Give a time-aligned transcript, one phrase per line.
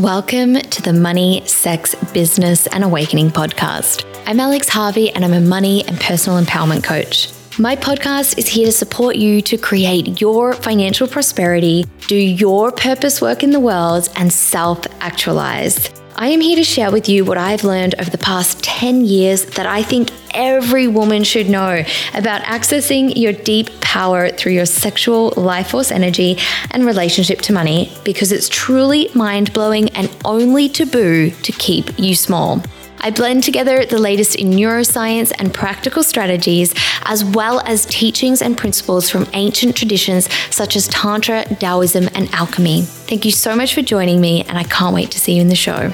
[0.00, 4.06] Welcome to the Money, Sex, Business, and Awakening podcast.
[4.24, 7.30] I'm Alex Harvey, and I'm a money and personal empowerment coach.
[7.58, 13.20] My podcast is here to support you to create your financial prosperity, do your purpose
[13.20, 15.90] work in the world, and self actualize.
[16.20, 19.46] I am here to share with you what I've learned over the past 10 years
[19.56, 21.82] that I think every woman should know
[22.12, 26.36] about accessing your deep power through your sexual life force energy
[26.72, 32.14] and relationship to money because it's truly mind blowing and only taboo to keep you
[32.14, 32.62] small.
[33.02, 38.58] I blend together the latest in neuroscience and practical strategies, as well as teachings and
[38.58, 42.82] principles from ancient traditions such as Tantra, Taoism, and alchemy.
[42.82, 45.48] Thank you so much for joining me, and I can't wait to see you in
[45.48, 45.88] the show.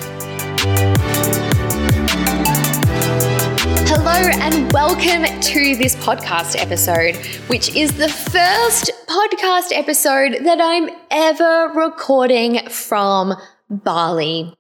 [3.87, 7.15] Hello, and welcome to this podcast episode,
[7.47, 13.35] which is the first podcast episode that I'm ever recording from
[13.71, 14.57] Bali.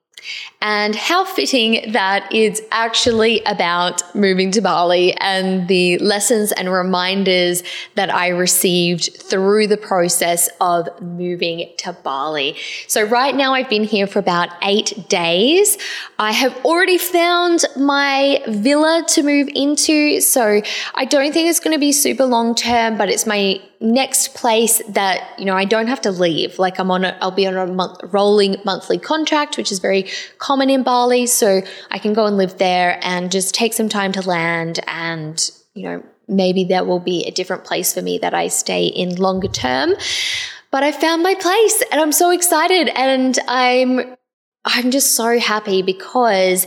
[0.63, 7.63] And how fitting that it's actually about moving to Bali and the lessons and reminders
[7.95, 12.57] that I received through the process of moving to Bali.
[12.89, 15.79] So, right now, I've been here for about eight days.
[16.19, 20.21] I have already found my villa to move into.
[20.21, 20.63] So,
[20.95, 24.83] I don't think it's going to be super long term, but it's my next place
[24.89, 26.59] that you know I don't have to leave.
[26.59, 30.09] Like I'm on a, I'll be on a month, rolling monthly contract, which is very
[30.39, 31.27] common in Bali.
[31.27, 35.51] So I can go and live there and just take some time to land, and
[35.75, 39.17] you know maybe there will be a different place for me that I stay in
[39.17, 39.95] longer term.
[40.71, 44.17] But I found my place, and I'm so excited, and I'm
[44.65, 46.67] I'm just so happy because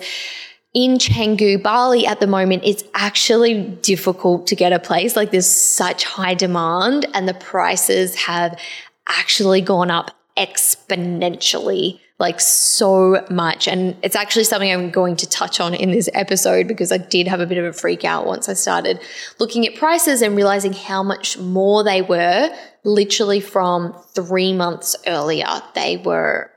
[0.74, 5.16] in Canggu, Bali at the moment, it's actually difficult to get a place.
[5.16, 8.60] Like there's such high demand and the prices have
[9.08, 13.68] actually gone up exponentially, like so much.
[13.68, 17.28] And it's actually something I'm going to touch on in this episode because I did
[17.28, 19.02] have a bit of a freak out once I started
[19.40, 25.48] looking at prices and realizing how much more they were literally from three months earlier.
[25.74, 26.52] They were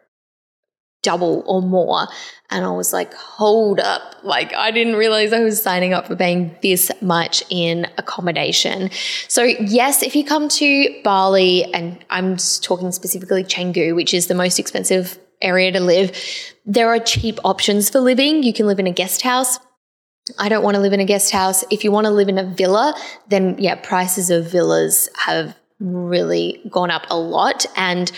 [1.02, 2.08] double or more.
[2.50, 4.16] And I was like, hold up.
[4.22, 8.90] Like, I didn't realize I was signing up for paying this much in accommodation.
[9.28, 14.34] So, yes, if you come to Bali, and I'm talking specifically Canggu, which is the
[14.34, 16.16] most expensive area to live,
[16.64, 18.42] there are cheap options for living.
[18.42, 19.58] You can live in a guest house.
[20.38, 21.64] I don't want to live in a guest house.
[21.70, 22.94] If you want to live in a villa,
[23.28, 27.66] then yeah, prices of villas have really gone up a lot.
[27.76, 28.12] And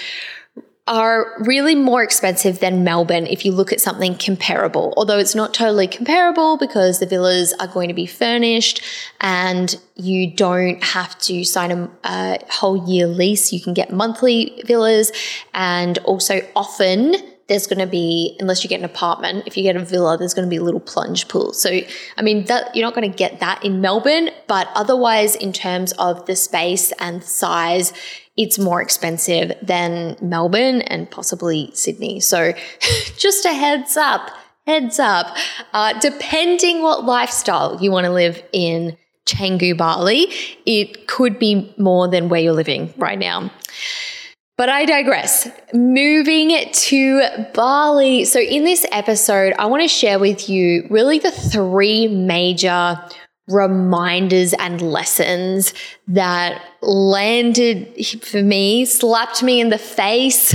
[0.86, 4.92] are really more expensive than Melbourne if you look at something comparable.
[4.98, 8.82] Although it's not totally comparable because the villas are going to be furnished
[9.20, 13.50] and you don't have to sign a, a whole year lease.
[13.50, 15.10] You can get monthly villas
[15.54, 17.14] and also often
[17.46, 20.32] there's going to be unless you get an apartment if you get a villa there's
[20.32, 21.80] going to be a little plunge pool so
[22.16, 25.92] i mean that you're not going to get that in melbourne but otherwise in terms
[25.98, 27.92] of the space and size
[28.36, 32.20] it's more expensive than Melbourne and possibly Sydney.
[32.20, 32.52] So
[33.16, 34.30] just a heads up,
[34.66, 35.36] heads up.
[35.72, 38.96] Uh, depending what lifestyle you want to live in
[39.26, 40.26] Canggu, Bali,
[40.66, 43.50] it could be more than where you're living right now.
[44.56, 45.48] But I digress.
[45.72, 47.22] Moving to
[47.54, 48.24] Bali.
[48.24, 53.00] So, in this episode, I want to share with you really the three major
[53.48, 55.74] reminders and lessons
[56.08, 60.54] that landed for me, slapped me in the face,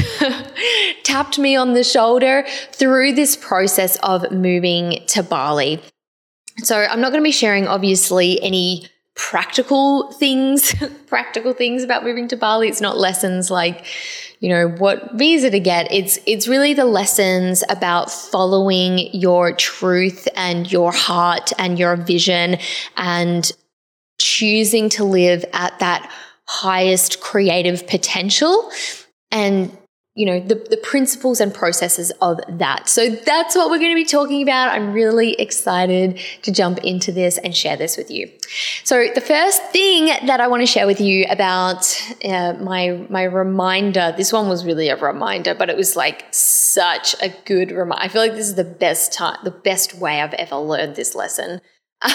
[1.04, 5.82] tapped me on the shoulder through this process of moving to Bali.
[6.64, 8.88] So, I'm not going to be sharing, obviously, any
[9.20, 10.74] practical things,
[11.08, 12.70] practical things about moving to Bali.
[12.70, 13.86] It's not lessons like,
[14.40, 15.92] you know, what visa to get.
[15.92, 22.58] It's it's really the lessons about following your truth and your heart and your vision
[22.96, 23.52] and
[24.22, 26.10] choosing to live at that
[26.46, 28.72] highest creative potential
[29.32, 29.78] and
[30.20, 32.90] you know the, the principles and processes of that.
[32.90, 34.74] So that's what we're going to be talking about.
[34.74, 38.30] I'm really excited to jump into this and share this with you.
[38.84, 41.82] So the first thing that i want to share with you about
[42.26, 47.16] uh, my my reminder this one was really a reminder but it was like such
[47.22, 50.34] a good reminder i feel like this is the best time the best way i've
[50.34, 51.62] ever learned this lesson.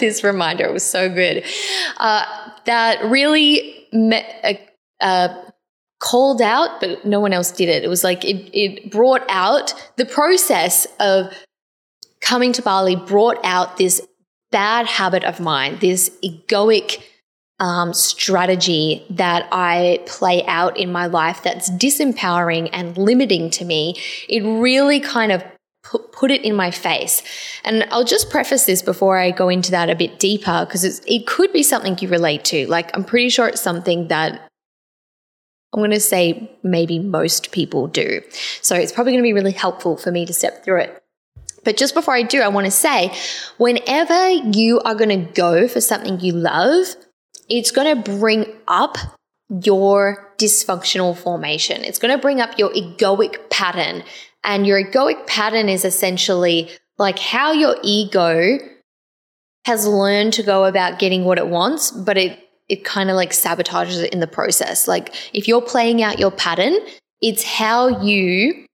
[0.00, 1.44] This reminder was so good.
[1.96, 2.24] Uh,
[2.66, 4.26] that really met,
[5.00, 5.49] uh, uh
[6.00, 7.84] called out, but no one else did it.
[7.84, 11.32] It was like it, it brought out the process of
[12.20, 14.00] coming to Bali, brought out this
[14.50, 17.02] bad habit of mine, this egoic
[17.60, 23.96] um, strategy that I play out in my life that's disempowering and limiting to me,
[24.28, 25.44] it really kind of
[25.84, 27.22] put, put it in my face.
[27.62, 31.26] And I'll just preface this before I go into that a bit deeper because it
[31.26, 32.66] could be something you relate to.
[32.66, 34.49] Like, I'm pretty sure it's something that
[35.72, 38.22] I'm going to say maybe most people do.
[38.60, 41.02] So it's probably going to be really helpful for me to step through it.
[41.64, 43.12] But just before I do, I want to say
[43.58, 46.86] whenever you are going to go for something you love,
[47.48, 48.96] it's going to bring up
[49.64, 51.84] your dysfunctional formation.
[51.84, 54.04] It's going to bring up your egoic pattern.
[54.42, 58.58] And your egoic pattern is essentially like how your ego
[59.66, 62.38] has learned to go about getting what it wants, but it
[62.70, 64.88] it kind of like sabotages it in the process.
[64.88, 66.76] Like if you're playing out your pattern,
[67.20, 68.64] it's how you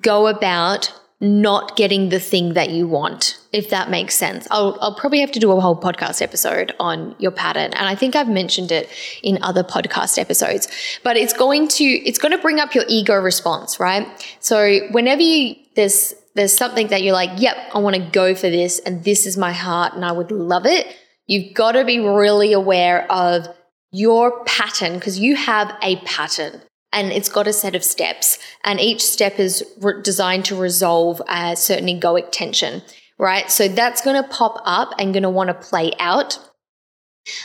[0.00, 4.46] go about not getting the thing that you want, if that makes sense.
[4.52, 7.72] I'll, I'll probably have to do a whole podcast episode on your pattern.
[7.72, 8.88] And I think I've mentioned it
[9.22, 10.68] in other podcast episodes,
[11.02, 14.06] but it's going to, it's going to bring up your ego response, right?
[14.38, 18.48] So whenever you, there's, there's something that you're like, yep, I want to go for
[18.48, 20.96] this and this is my heart and I would love it.
[21.28, 23.46] You've got to be really aware of
[23.92, 28.80] your pattern because you have a pattern and it's got a set of steps and
[28.80, 32.82] each step is re- designed to resolve a certain egoic tension
[33.20, 33.50] right?
[33.50, 36.38] So that's going to pop up and going to want to play out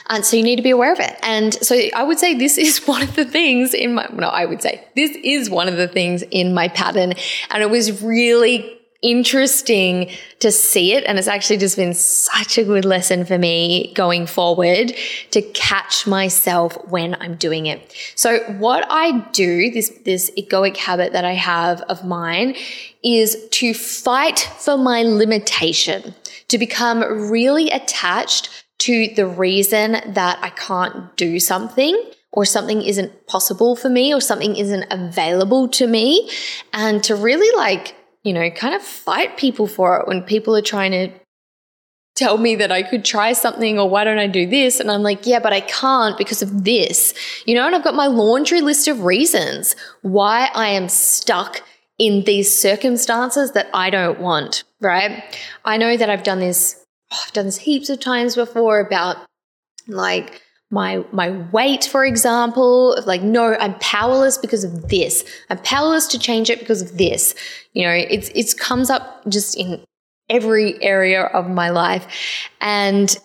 [0.08, 1.20] and so you need to be aware of it.
[1.24, 4.46] And so i would say this is one of the things in my no i
[4.46, 7.14] would say this is one of the things in my pattern
[7.52, 10.10] and it was really interesting
[10.40, 11.04] to see it.
[11.04, 14.94] And it's actually just been such a good lesson for me going forward
[15.32, 17.94] to catch myself when I'm doing it.
[18.16, 22.56] So what I do, this, this egoic habit that I have of mine
[23.04, 26.16] is to fight for my limitation,
[26.48, 32.02] to become really attached to the reason that I can't do something
[32.32, 36.30] or something isn't possible for me or something isn't available to me
[36.74, 40.62] and to really like you know, kind of fight people for it when people are
[40.62, 41.10] trying to
[42.16, 44.80] tell me that I could try something or why don't I do this?
[44.80, 47.14] And I'm like, yeah, but I can't because of this,
[47.46, 51.62] you know, and I've got my laundry list of reasons why I am stuck
[51.98, 55.24] in these circumstances that I don't want, right?
[55.66, 59.18] I know that I've done this, oh, I've done this heaps of times before about
[59.88, 60.43] like,
[60.74, 66.18] my my weight for example like no i'm powerless because of this i'm powerless to
[66.18, 67.36] change it because of this
[67.74, 69.80] you know it's it comes up just in
[70.30, 72.08] every area of my life
[72.60, 73.18] and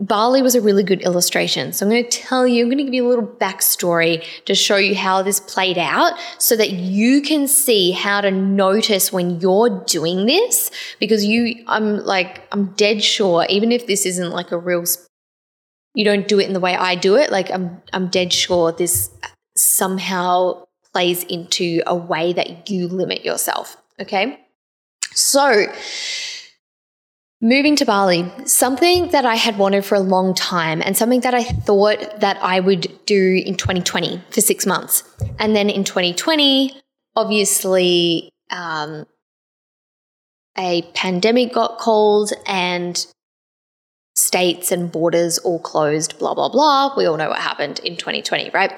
[0.00, 1.72] Bali was a really good illustration.
[1.72, 4.54] So I'm going to tell you, I'm going to give you a little backstory to
[4.54, 9.38] show you how this played out so that you can see how to notice when
[9.38, 10.72] you're doing this.
[10.98, 14.84] Because you, I'm like, I'm dead sure, even if this isn't like a real
[15.94, 18.72] you don't do it in the way I do it, like I'm I'm dead sure
[18.72, 19.10] this
[19.56, 23.76] somehow plays into a way that you limit yourself.
[24.00, 24.40] Okay.
[25.14, 25.66] So
[27.40, 31.34] moving to Bali, something that I had wanted for a long time and something that
[31.34, 35.02] I thought that I would do in 2020 for six months.
[35.38, 36.80] And then in 2020,
[37.16, 39.06] obviously, um,
[40.56, 43.06] a pandemic got called and
[44.14, 46.94] states and borders all closed, blah, blah, blah.
[46.96, 48.72] We all know what happened in 2020, right?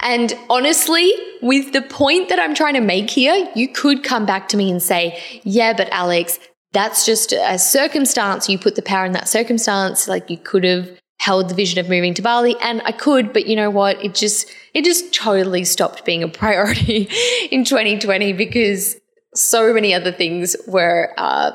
[0.00, 1.12] And honestly,
[1.42, 4.70] with the point that I'm trying to make here, you could come back to me
[4.70, 6.38] and say, yeah, but Alex,
[6.72, 8.48] that's just a circumstance.
[8.48, 10.08] You put the power in that circumstance.
[10.08, 13.46] Like you could have held the vision of moving to Bali and I could, but
[13.46, 14.02] you know what?
[14.02, 17.08] It just, it just totally stopped being a priority
[17.50, 18.96] in 2020 because
[19.34, 21.52] so many other things were, uh,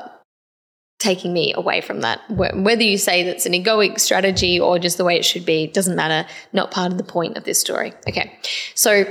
[0.98, 2.20] taking me away from that.
[2.30, 5.94] Whether you say that's an egoic strategy or just the way it should be, doesn't
[5.94, 6.28] matter.
[6.52, 7.92] Not part of the point of this story.
[8.08, 8.38] Okay.
[8.74, 9.04] So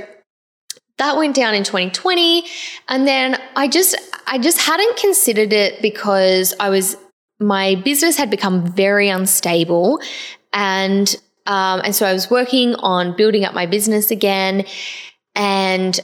[0.98, 2.44] that went down in 2020
[2.88, 6.96] and then I just I just hadn't considered it because I was
[7.40, 10.00] my business had become very unstable
[10.52, 11.14] and
[11.46, 14.66] um, and so I was working on building up my business again
[15.34, 15.98] and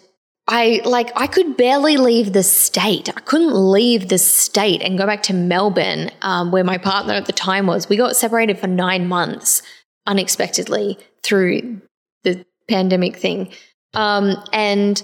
[0.46, 3.08] I like I could barely leave the state.
[3.08, 7.26] I couldn't leave the state and go back to Melbourne, um, where my partner at
[7.26, 7.88] the time was.
[7.88, 9.62] We got separated for nine months
[10.06, 11.80] unexpectedly through
[12.24, 13.52] the pandemic thing,
[13.94, 15.02] um, and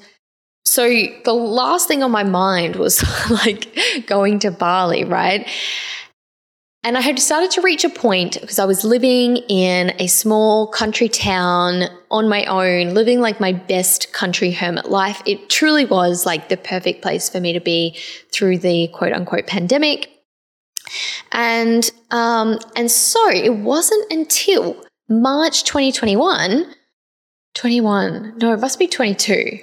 [0.66, 0.86] so
[1.24, 5.48] the last thing on my mind was like going to Bali, right?
[6.82, 10.66] And I had started to reach a point because I was living in a small
[10.66, 15.20] country town on my own, living like my best country hermit life.
[15.26, 17.98] It truly was like the perfect place for me to be
[18.32, 20.08] through the quote unquote pandemic.
[21.32, 26.64] And um, and so it wasn't until March 2021,
[27.54, 29.60] 21, no, it must be 22.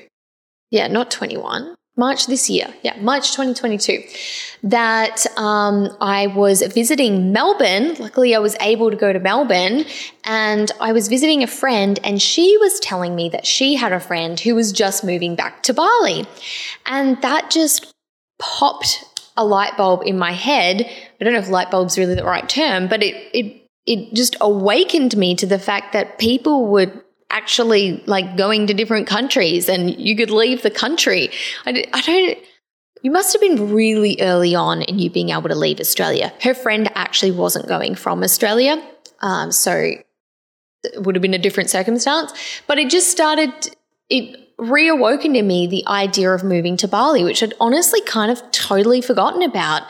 [0.70, 1.77] Yeah, not 21.
[1.98, 4.04] March this year, yeah, March 2022,
[4.64, 7.96] that um, I was visiting Melbourne.
[7.96, 9.84] Luckily, I was able to go to Melbourne
[10.24, 14.00] and I was visiting a friend, and she was telling me that she had a
[14.00, 16.28] friend who was just moving back to Bali.
[16.86, 17.92] And that just
[18.38, 19.04] popped
[19.36, 20.82] a light bulb in my head.
[21.20, 24.36] I don't know if light bulb's really the right term, but it, it, it just
[24.40, 30.00] awakened me to the fact that people would actually like going to different countries and
[30.00, 31.30] you could leave the country.
[31.66, 32.38] I, I don't,
[33.02, 36.34] you must have been really early on in you being able to leave Australia.
[36.42, 38.82] Her friend actually wasn't going from Australia.
[39.20, 39.72] Um, so
[40.84, 42.32] it would have been a different circumstance,
[42.66, 43.52] but it just started,
[44.10, 48.42] it reawoken in me the idea of moving to Bali, which I'd honestly kind of
[48.52, 49.84] totally forgotten about.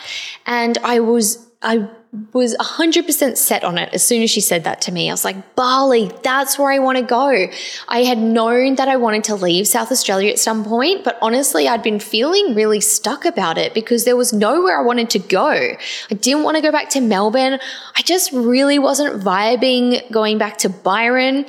[0.46, 1.90] And I was, I
[2.34, 5.10] was 100% set on it as soon as she said that to me.
[5.10, 7.48] I was like, Bali, that's where I want to go.
[7.88, 11.68] I had known that I wanted to leave South Australia at some point, but honestly,
[11.68, 15.48] I'd been feeling really stuck about it because there was nowhere I wanted to go.
[15.50, 17.60] I didn't want to go back to Melbourne.
[17.96, 21.46] I just really wasn't vibing going back to Byron.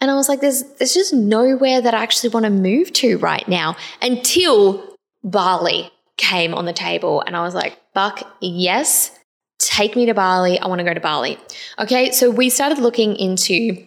[0.00, 3.18] And I was like, there's, there's just nowhere that I actually want to move to
[3.18, 7.22] right now until Bali came on the table.
[7.26, 9.18] And I was like, fuck yes
[9.74, 10.58] take me to Bali.
[10.58, 11.36] I want to go to Bali.
[11.78, 13.86] Okay, so we started looking into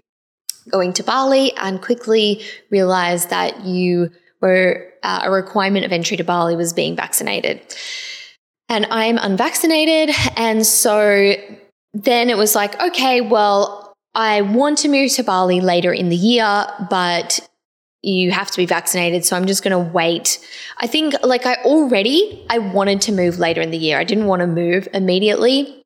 [0.70, 6.24] going to Bali and quickly realized that you were uh, a requirement of entry to
[6.24, 7.62] Bali was being vaccinated.
[8.68, 10.14] And I'm unvaccinated.
[10.36, 11.36] And so
[11.94, 16.18] then it was like, okay, well, I want to move to Bali later in the
[16.18, 17.47] year, but
[18.08, 19.26] you have to be vaccinated.
[19.26, 20.40] So I'm just going to wait.
[20.78, 24.00] I think like I already, I wanted to move later in the year.
[24.00, 25.84] I didn't want to move immediately.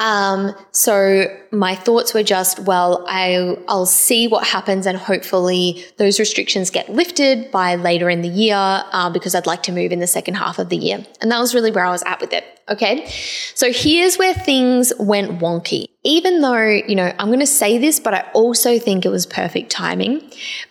[0.00, 6.18] Um, so my thoughts were just, well, I, I'll see what happens and hopefully those
[6.18, 10.00] restrictions get lifted by later in the year uh, because I'd like to move in
[10.00, 11.04] the second half of the year.
[11.20, 12.44] And that was really where I was at with it.
[12.70, 13.06] Okay.
[13.54, 15.84] So here's where things went wonky.
[16.02, 19.26] Even though, you know, I'm going to say this, but I also think it was
[19.26, 20.22] perfect timing.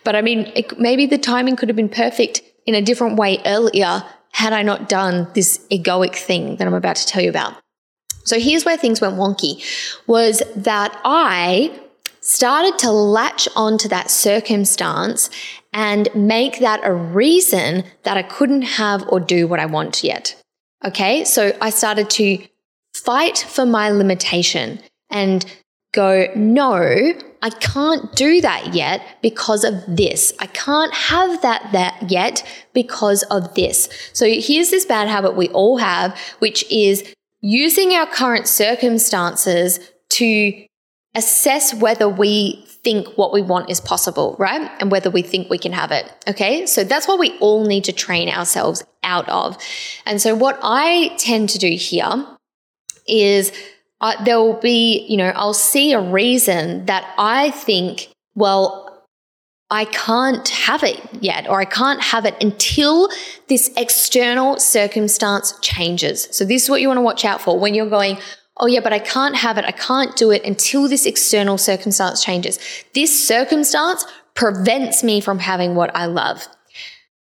[0.02, 3.38] But I mean, it, maybe the timing could have been perfect in a different way
[3.46, 7.54] earlier had I not done this egoic thing that I'm about to tell you about.
[8.30, 9.60] So here's where things went wonky
[10.06, 11.76] was that I
[12.20, 15.30] started to latch onto that circumstance
[15.72, 20.40] and make that a reason that I couldn't have or do what I want yet.
[20.84, 21.24] Okay.
[21.24, 22.38] So I started to
[22.94, 24.78] fight for my limitation
[25.10, 25.44] and
[25.92, 30.32] go, no, I can't do that yet because of this.
[30.38, 33.88] I can't have that, that yet because of this.
[34.12, 39.80] So here's this bad habit we all have, which is using our current circumstances
[40.10, 40.66] to
[41.14, 44.70] assess whether we think what we want is possible, right?
[44.80, 46.10] And whether we think we can have it.
[46.28, 46.66] Okay.
[46.66, 49.58] So that's what we all need to train ourselves out of.
[50.06, 52.26] And so what I tend to do here
[53.06, 53.52] is
[54.00, 58.89] uh, there will be, you know, I'll see a reason that I think, well,
[59.70, 63.08] I can't have it yet, or I can't have it until
[63.48, 66.28] this external circumstance changes.
[66.32, 68.18] So, this is what you want to watch out for when you're going,
[68.56, 69.64] oh, yeah, but I can't have it.
[69.64, 72.58] I can't do it until this external circumstance changes.
[72.94, 76.46] This circumstance prevents me from having what I love.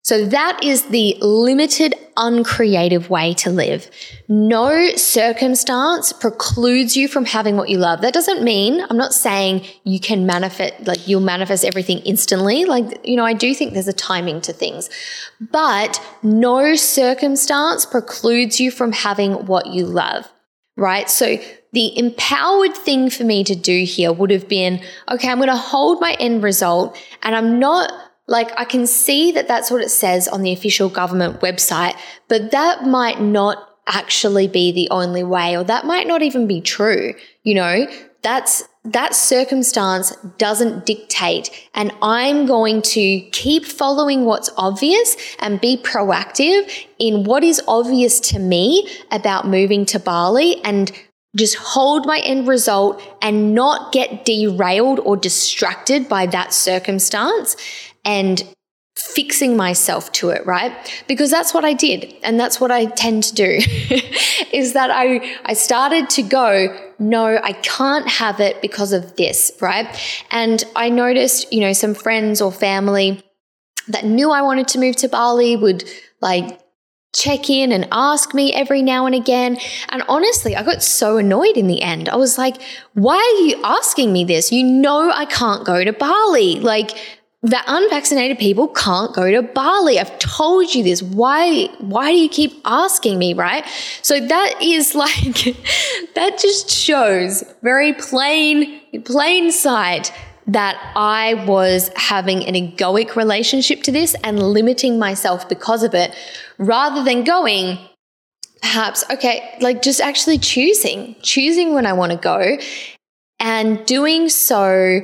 [0.06, 3.90] So that is the limited, uncreative way to live.
[4.28, 8.02] No circumstance precludes you from having what you love.
[8.02, 12.66] That doesn't mean, I'm not saying you can manifest, like you'll manifest everything instantly.
[12.66, 14.88] Like, you know, I do think there's a timing to things,
[15.40, 20.32] but no circumstance precludes you from having what you love,
[20.76, 21.10] right?
[21.10, 21.36] So
[21.72, 25.56] the empowered thing for me to do here would have been, okay, I'm going to
[25.56, 27.92] hold my end result and I'm not
[28.28, 31.96] like, I can see that that's what it says on the official government website,
[32.28, 36.60] but that might not actually be the only way, or that might not even be
[36.60, 37.14] true.
[37.44, 37.86] You know,
[38.22, 45.76] that's that circumstance doesn't dictate, and I'm going to keep following what's obvious and be
[45.76, 46.68] proactive
[46.98, 50.90] in what is obvious to me about moving to Bali and
[51.36, 57.56] just hold my end result and not get derailed or distracted by that circumstance
[58.06, 58.42] and
[58.96, 60.72] fixing myself to it, right?
[61.06, 63.44] Because that's what I did and that's what I tend to do
[64.52, 69.52] is that I I started to go, no, I can't have it because of this,
[69.60, 69.86] right?
[70.30, 73.22] And I noticed, you know, some friends or family
[73.88, 75.84] that knew I wanted to move to Bali would
[76.22, 76.58] like
[77.16, 79.58] check in and ask me every now and again.
[79.88, 82.08] And honestly, I got so annoyed in the end.
[82.08, 82.60] I was like,
[82.92, 84.52] why are you asking me this?
[84.52, 86.60] You know, I can't go to Bali.
[86.60, 87.15] Like,
[87.46, 90.00] the unvaccinated people can't go to Bali.
[90.00, 91.00] I've told you this.
[91.00, 93.64] Why why do you keep asking me, right?
[94.02, 95.56] So that is like
[96.14, 100.12] that just shows very plain plain sight
[100.48, 106.14] that I was having an egoic relationship to this and limiting myself because of it,
[106.58, 107.78] rather than going,
[108.62, 112.58] perhaps, okay, like just actually choosing, choosing when I want to go
[113.40, 115.00] and doing so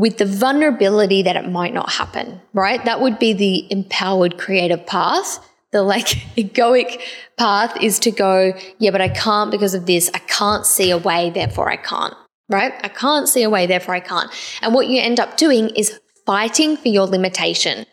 [0.00, 2.84] with the vulnerability that it might not happen, right?
[2.84, 5.38] That would be the empowered creative path.
[5.72, 7.00] The like egoic
[7.38, 10.10] path is to go, yeah, but I can't because of this.
[10.14, 12.14] I can't see a way, therefore I can't
[12.50, 12.72] right?
[12.82, 14.30] I can't see a way, therefore I can't.
[14.60, 17.86] And what you end up doing is fighting for your limitation.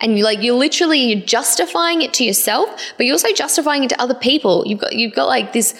[0.00, 3.90] And you like you're literally you're justifying it to yourself, but you're also justifying it
[3.90, 4.64] to other people.
[4.66, 5.74] You've got you've got like this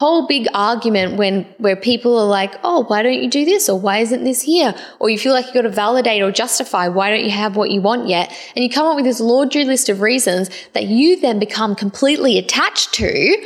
[0.00, 3.78] whole big argument when where people are like, "Oh, why don't you do this?" or
[3.78, 7.10] "Why isn't this here?" or you feel like you've got to validate or justify why
[7.10, 8.32] don't you have what you want yet?
[8.56, 12.38] And you come up with this laundry list of reasons that you then become completely
[12.38, 13.36] attached to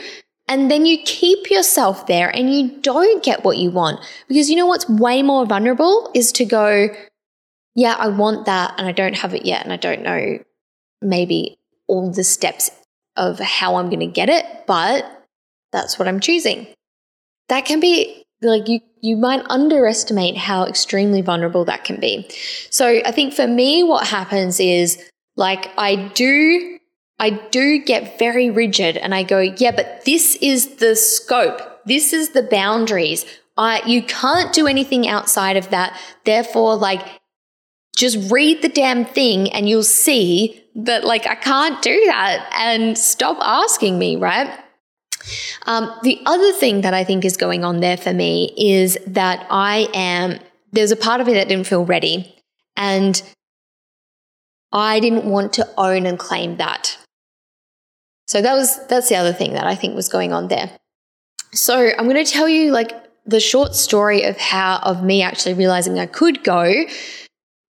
[0.47, 4.01] and then you keep yourself there and you don't get what you want.
[4.29, 6.89] Because you know what's way more vulnerable is to go,
[7.75, 9.65] yeah, I want that and I don't have it yet.
[9.65, 10.39] And I don't know
[11.01, 12.71] maybe all the steps
[13.17, 15.14] of how I'm going to get it, but
[15.75, 16.67] that's what I'm choosing.
[17.49, 22.27] That can be like you you might underestimate how extremely vulnerable that can be.
[22.71, 25.03] So I think for me what happens is
[25.37, 26.79] like I do
[27.19, 31.61] I do get very rigid and I go, yeah, but this is the scope.
[31.85, 33.25] This is the boundaries.
[33.57, 35.99] I, you can't do anything outside of that.
[36.25, 37.07] Therefore, like,
[37.97, 42.99] just read the damn thing and you'll see that, like, I can't do that and
[42.99, 44.51] stop asking me, right?
[45.67, 49.47] Um, the other thing that I think is going on there for me is that
[49.51, 50.39] I am,
[50.73, 52.35] there's a part of me that didn't feel ready.
[52.77, 53.23] And
[54.73, 56.99] I didn't want to own and claim that.
[58.27, 60.71] So that was that's the other thing that I think was going on there.
[61.53, 62.93] So I'm going to tell you like
[63.27, 66.85] the short story of how of me actually realizing I could go,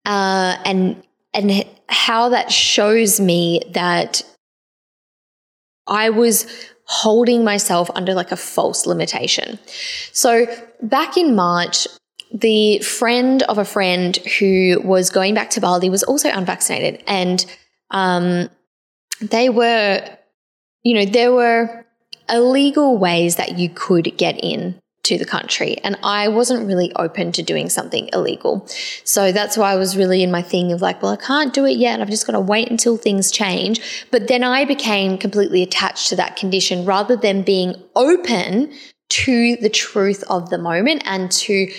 [0.05, 4.23] uh, and and how that shows me that
[5.87, 6.47] I was
[6.91, 9.59] holding myself under like a false limitation.
[10.13, 10.47] So
[10.83, 11.87] back in March,
[12.33, 17.47] the friend of a friend who was going back to Bali was also unvaccinated, and
[17.91, 18.51] um,
[19.21, 20.05] they were
[20.83, 21.87] you know, there were
[22.29, 25.79] illegal ways that you could get in to the country.
[25.79, 28.67] And I wasn't really open to doing something illegal.
[29.05, 31.65] So that's why I was really in my thing of like, well, I can't do
[31.65, 32.01] it yet.
[32.01, 33.81] I've just got to wait until things change.
[34.11, 38.73] But then I became completely attached to that condition rather than being open
[39.11, 41.73] to the truth of the moment and to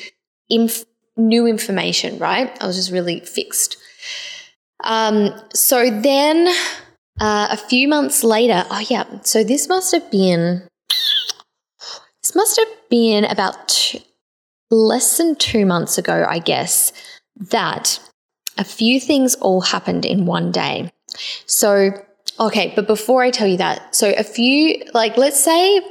[0.50, 2.56] inf- new information, right?
[2.62, 3.78] I was just really fixed.
[4.84, 6.48] Um, so then
[7.20, 10.68] uh, a few months later, oh yeah, so this must have been
[12.36, 13.96] must have been about
[14.70, 16.94] less than two months ago, I guess,
[17.36, 18.00] that
[18.58, 20.92] a few things all happened in one day.
[21.46, 21.92] So,
[22.40, 25.82] okay, but before I tell you that, so a few, like, let's say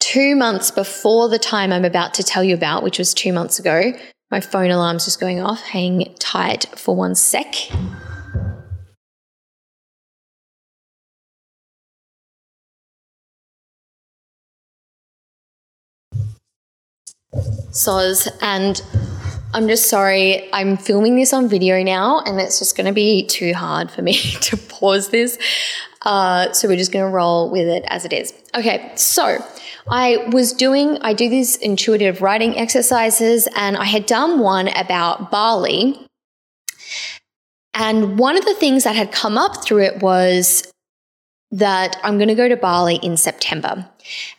[0.00, 3.58] two months before the time I'm about to tell you about, which was two months
[3.58, 3.92] ago,
[4.30, 5.62] my phone alarm's just going off.
[5.62, 7.54] Hang tight for one sec.
[17.70, 18.82] Soz and
[19.54, 20.52] I'm just sorry.
[20.52, 24.02] I'm filming this on video now, and it's just going to be too hard for
[24.02, 25.38] me to pause this.
[26.02, 28.34] Uh, so we're just going to roll with it as it is.
[28.56, 29.38] Okay, so
[29.88, 35.30] I was doing, I do these intuitive writing exercises, and I had done one about
[35.30, 36.04] Bali.
[37.74, 40.68] And one of the things that had come up through it was
[41.54, 43.88] that I'm going to go to Bali in September.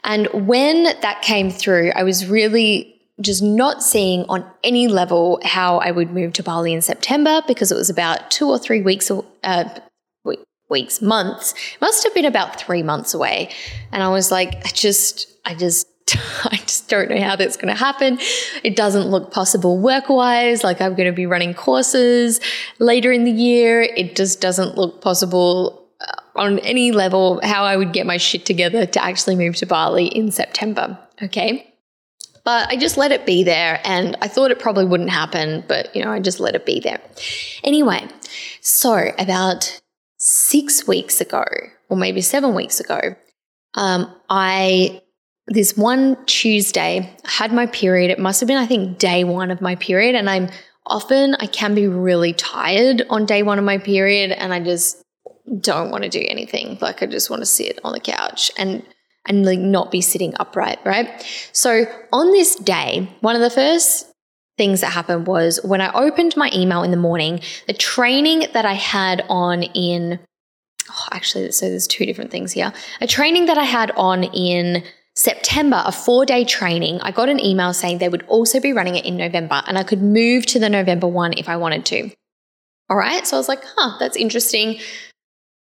[0.03, 5.77] And when that came through, I was really just not seeing on any level how
[5.77, 9.09] I would move to Bali in September because it was about two or three weeks,
[9.43, 9.79] uh,
[10.69, 11.53] weeks, months.
[11.79, 13.49] Must have been about three months away.
[13.93, 15.87] And I was like, I just, I just,
[16.43, 18.19] I just don't know how that's going to happen.
[18.61, 20.65] It doesn't look possible work wise.
[20.65, 22.41] Like I'm going to be running courses
[22.79, 23.83] later in the year.
[23.83, 25.84] It just doesn't look possible
[26.35, 30.07] on any level how I would get my shit together to actually move to Bali
[30.07, 30.97] in September.
[31.21, 31.71] Okay.
[32.43, 35.95] But I just let it be there and I thought it probably wouldn't happen, but
[35.95, 37.01] you know, I just let it be there.
[37.63, 38.07] Anyway,
[38.61, 39.81] so about
[40.17, 41.43] six weeks ago,
[41.89, 43.15] or maybe seven weeks ago,
[43.73, 45.01] um, I
[45.47, 48.09] this one Tuesday had my period.
[48.11, 50.15] It must have been, I think, day one of my period.
[50.15, 50.49] And I'm
[50.87, 54.31] often, I can be really tired on day one of my period.
[54.31, 55.01] And I just
[55.59, 56.77] don't want to do anything.
[56.81, 58.83] Like, I just want to sit on the couch and
[59.27, 61.09] and like not be sitting upright, right?
[61.51, 64.11] So on this day, one of the first
[64.57, 68.65] things that happened was when I opened my email in the morning, the training that
[68.65, 70.19] I had on in
[70.89, 72.71] oh, actually so there's two different things here.
[73.01, 74.83] A training that I had on in
[75.15, 78.95] September, a four day training, I got an email saying they would also be running
[78.95, 82.11] it in November and I could move to the November one if I wanted to.
[82.89, 83.25] All right.
[83.25, 84.79] So I was like, huh, that's interesting.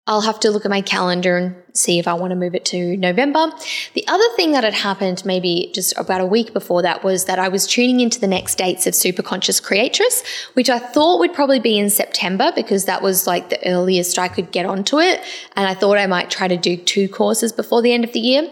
[0.07, 2.65] I'll have to look at my calendar and see if I want to move it
[2.67, 3.53] to November.
[3.95, 7.39] The other thing that had happened maybe just about a week before that was that
[7.39, 11.33] I was tuning into the next dates of Super Conscious Creatress, which I thought would
[11.33, 15.21] probably be in September because that was like the earliest I could get onto it.
[15.55, 18.21] And I thought I might try to do two courses before the end of the
[18.21, 18.51] year.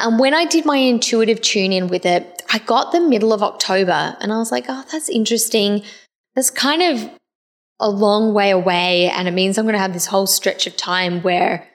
[0.00, 3.42] And when I did my intuitive tune in with it, I got the middle of
[3.42, 5.82] October and I was like, oh, that's interesting.
[6.34, 7.10] That's kind of
[7.80, 9.10] a long way away.
[9.10, 11.68] And it means I'm going to have this whole stretch of time where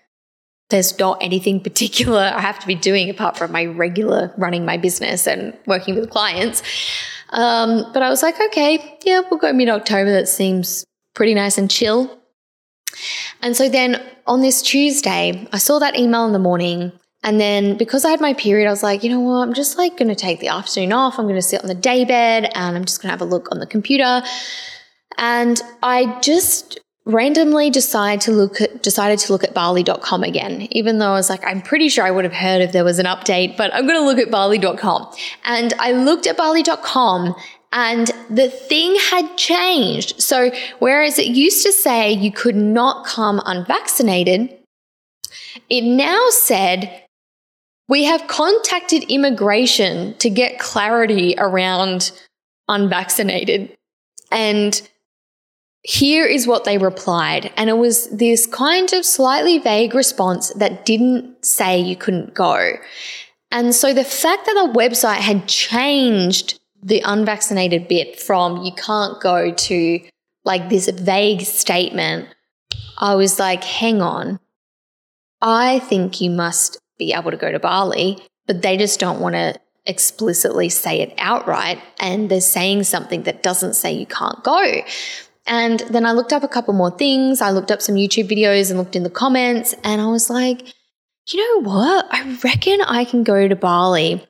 [0.69, 4.77] there's not anything particular I have to be doing apart from my regular running my
[4.77, 6.63] business and working with clients.
[7.29, 10.11] Um, but I was like, okay, yeah, we'll go mid October.
[10.11, 12.17] That seems pretty nice and chill.
[13.41, 16.91] And so then on this Tuesday, I saw that email in the morning.
[17.23, 19.47] And then because I had my period, I was like, you know what?
[19.47, 21.19] I'm just like going to take the afternoon off.
[21.19, 23.25] I'm going to sit on the day bed and I'm just going to have a
[23.25, 24.23] look on the computer
[25.17, 30.99] and I just randomly decided to look at decided to look at bali.com again even
[30.99, 33.07] though i was like i'm pretty sure i would have heard if there was an
[33.07, 35.11] update but i'm going to look at bali.com
[35.43, 37.33] and i looked at bali.com
[37.73, 40.21] and the thing had changed.
[40.21, 44.57] So whereas it used to say you could not come unvaccinated
[45.69, 47.05] it now said
[47.87, 52.11] we have contacted immigration to get clarity around
[52.67, 53.75] unvaccinated.
[54.31, 54.81] And
[55.83, 57.51] here is what they replied.
[57.57, 62.73] And it was this kind of slightly vague response that didn't say you couldn't go.
[63.51, 69.21] And so the fact that the website had changed the unvaccinated bit from you can't
[69.21, 69.99] go to
[70.43, 72.27] like this vague statement,
[72.97, 74.39] I was like, hang on.
[75.41, 79.33] I think you must be able to go to Bali, but they just don't want
[79.33, 81.81] to explicitly say it outright.
[81.99, 84.81] And they're saying something that doesn't say you can't go.
[85.47, 87.41] And then I looked up a couple more things.
[87.41, 90.73] I looked up some YouTube videos and looked in the comments, and I was like,
[91.31, 92.07] you know what?
[92.11, 94.25] I reckon I can go to Bali.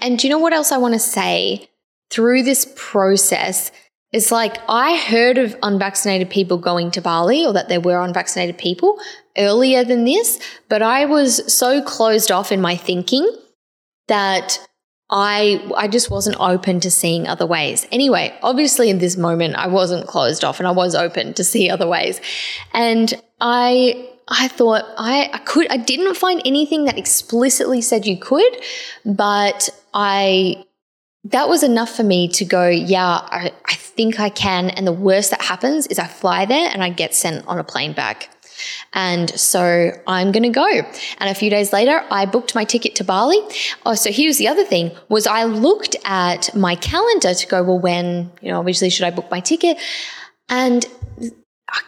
[0.00, 1.68] And do you know what else I want to say
[2.10, 3.70] through this process?
[4.12, 8.58] It's like I heard of unvaccinated people going to Bali or that there were unvaccinated
[8.58, 8.98] people
[9.38, 13.30] earlier than this, but I was so closed off in my thinking
[14.08, 14.58] that
[15.10, 17.86] I I just wasn't open to seeing other ways.
[17.90, 21.68] Anyway, obviously in this moment I wasn't closed off and I was open to see
[21.68, 22.20] other ways.
[22.72, 28.16] And I I thought I, I could I didn't find anything that explicitly said you
[28.16, 28.56] could,
[29.04, 30.64] but I
[31.24, 34.70] that was enough for me to go, yeah, I, I think I can.
[34.70, 37.64] And the worst that happens is I fly there and I get sent on a
[37.64, 38.30] plane back.
[38.92, 40.66] And so I'm going to go.
[40.66, 43.38] And a few days later, I booked my ticket to Bali.
[43.86, 47.78] Oh, so here's the other thing was I looked at my calendar to go, well,
[47.78, 49.78] when, you know, obviously should I book my ticket?
[50.48, 50.86] And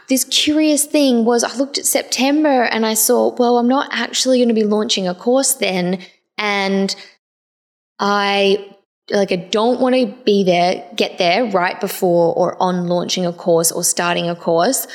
[0.08, 4.38] this curious thing was I looked at September and I saw, well, I'm not actually
[4.38, 6.00] going to be launching a course then.
[6.38, 6.94] And
[7.98, 8.72] I
[9.10, 13.32] like I don't want to be there, get there right before or on launching a
[13.32, 14.86] course or starting a course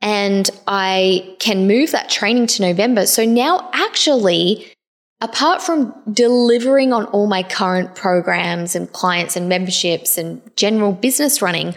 [0.00, 3.06] and I can move that training to November.
[3.06, 4.72] So now, actually,
[5.20, 11.42] apart from delivering on all my current programs and clients and memberships and general business
[11.42, 11.74] running,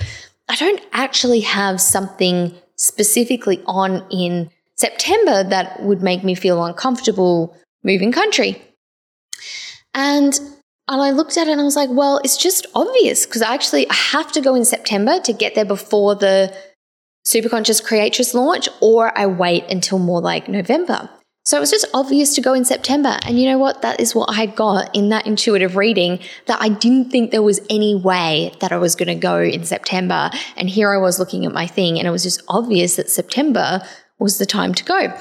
[0.47, 7.55] I don't actually have something specifically on in September that would make me feel uncomfortable
[7.84, 8.62] moving country.
[9.93, 10.39] And
[10.88, 13.53] and I looked at it and I was like, well, it's just obvious because I
[13.53, 16.53] actually I have to go in September to get there before the
[17.25, 21.10] Superconscious Creatress launch, or I wait until more like November.
[21.43, 23.17] So it was just obvious to go in September.
[23.25, 23.81] And you know what?
[23.81, 27.60] That is what I got in that intuitive reading that I didn't think there was
[27.69, 30.29] any way that I was going to go in September.
[30.55, 33.81] And here I was looking at my thing, and it was just obvious that September
[34.19, 35.13] was the time to go.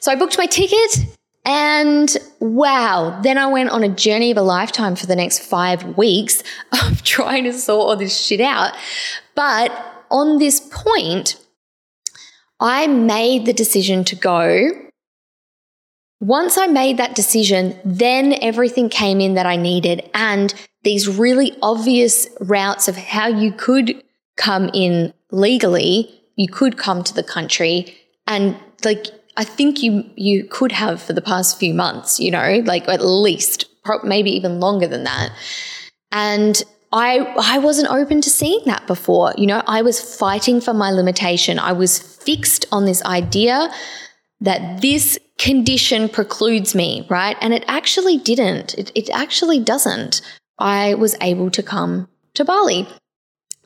[0.00, 1.06] So I booked my ticket.
[1.44, 5.96] And wow, then I went on a journey of a lifetime for the next five
[5.96, 6.42] weeks
[6.84, 8.74] of trying to sort all this shit out.
[9.36, 9.70] But
[10.10, 11.36] on this point,
[12.58, 14.70] I made the decision to go
[16.20, 20.08] once I made that decision, then everything came in that I needed.
[20.14, 24.02] And these really obvious routes of how you could
[24.36, 27.94] come in legally, you could come to the country.
[28.26, 32.62] And like, I think you, you could have for the past few months, you know,
[32.64, 33.66] like at least,
[34.02, 35.30] maybe even longer than that.
[36.12, 36.62] And
[36.96, 39.34] I, I wasn't open to seeing that before.
[39.36, 41.58] You know, I was fighting for my limitation.
[41.58, 43.70] I was fixed on this idea
[44.40, 47.36] that this condition precludes me, right?
[47.42, 48.72] And it actually didn't.
[48.78, 50.22] It, it actually doesn't.
[50.58, 52.88] I was able to come to Bali.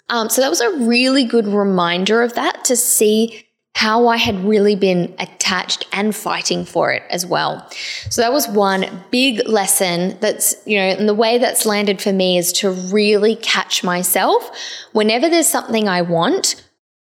[0.09, 4.45] Um, so that was a really good reminder of that to see how I had
[4.45, 7.67] really been attached and fighting for it as well.
[8.11, 12.13] So that was one big lesson that's, you know, and the way that's landed for
[12.13, 14.51] me is to really catch myself
[14.93, 16.63] whenever there's something I want,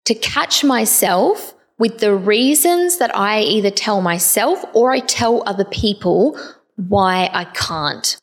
[0.07, 5.65] to catch myself with the reasons that I either tell myself or I tell other
[5.65, 6.39] people
[6.77, 8.17] why I can't.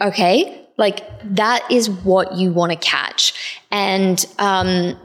[0.00, 0.66] Okay?
[0.78, 1.04] Like
[1.36, 3.60] that is what you want to catch.
[3.70, 4.98] And um,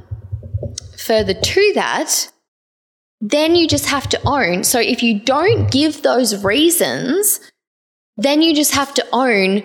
[1.05, 2.31] further to that,
[3.21, 4.63] then you just have to own.
[4.63, 7.39] So if you don't give those reasons,
[8.17, 9.63] then you just have to own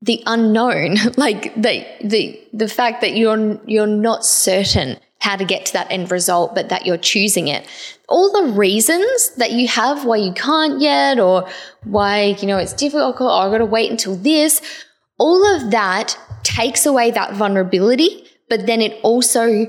[0.00, 5.66] the unknown, like the the the fact that you're you're not certain how to get
[5.66, 7.64] to that end result, but that you're choosing it.
[8.08, 11.48] All the reasons that you have why you can't yet, or
[11.84, 14.60] why, you know, it's difficult, or I've got to wait until this,
[15.18, 19.68] all of that takes away that vulnerability, but then it also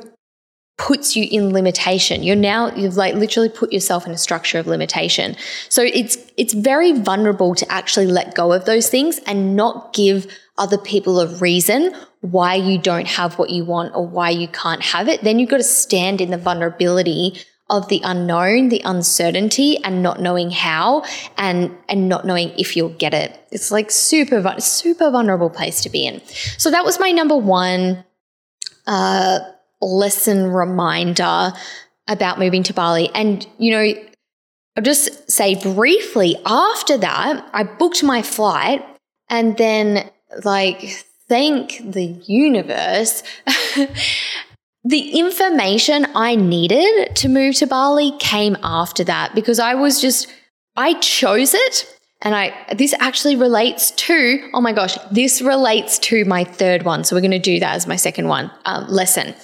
[0.83, 2.23] puts you in limitation.
[2.23, 5.37] You're now you've like literally put yourself in a structure of limitation.
[5.69, 10.27] So it's it's very vulnerable to actually let go of those things and not give
[10.57, 14.81] other people a reason why you don't have what you want or why you can't
[14.81, 19.81] have it, then you've got to stand in the vulnerability of the unknown, the uncertainty,
[19.85, 21.05] and not knowing how,
[21.37, 23.39] and and not knowing if you'll get it.
[23.51, 26.21] It's like super super vulnerable place to be in.
[26.57, 28.03] So that was my number one
[28.85, 29.39] uh,
[29.83, 31.53] lesson reminder
[32.07, 33.09] about moving to Bali.
[33.13, 33.93] And you know,
[34.75, 38.83] I'll just say briefly after that, I booked my flight,
[39.29, 40.09] and then
[40.43, 43.23] like thank the universe.
[44.83, 50.31] the information I needed to move to Bali came after that because I was just,
[50.75, 51.99] I chose it.
[52.23, 57.03] And I, this actually relates to, oh my gosh, this relates to my third one.
[57.03, 59.35] So we're going to do that as my second one um, lesson.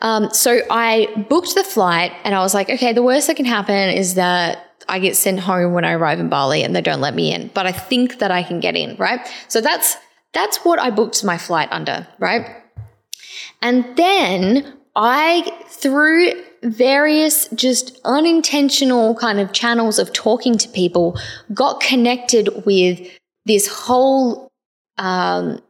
[0.00, 3.44] Um, so I booked the flight and I was like, okay, the worst that can
[3.44, 7.00] happen is that I get sent home when I arrive in Bali and they don't
[7.00, 9.20] let me in, but I think that I can get in, right?
[9.48, 9.96] So that's
[10.32, 12.56] that's what I booked my flight under, right?
[13.60, 21.18] And then I, through various just unintentional kind of channels of talking to people,
[21.52, 23.00] got connected with
[23.44, 24.48] this whole
[24.98, 25.60] um,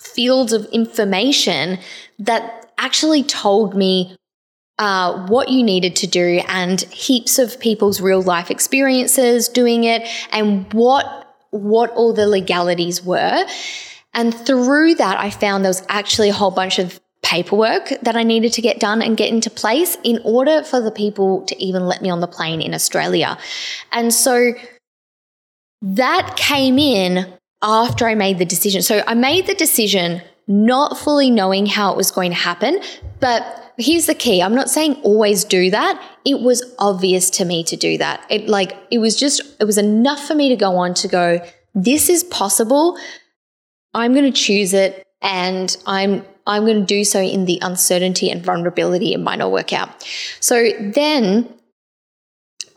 [0.00, 1.78] field of information
[2.18, 4.16] that actually told me
[4.78, 10.06] uh, what you needed to do and heaps of people's real life experiences doing it
[10.32, 13.46] and what what all the legalities were.
[14.12, 18.22] And through that, I found there was actually a whole bunch of paperwork that I
[18.22, 21.86] needed to get done and get into place in order for the people to even
[21.86, 23.36] let me on the plane in Australia.
[23.90, 24.52] And so
[25.82, 28.80] that came in after I made the decision.
[28.80, 32.80] So I made the decision not fully knowing how it was going to happen,
[33.18, 34.40] but here's the key.
[34.40, 36.00] I'm not saying always do that.
[36.24, 38.24] It was obvious to me to do that.
[38.30, 41.40] It like it was just it was enough for me to go on to go
[41.74, 42.96] this is possible
[43.92, 48.30] I'm going to choose it and I'm I'm going to do so in the uncertainty
[48.30, 50.06] and vulnerability it might not work out.
[50.40, 51.52] So then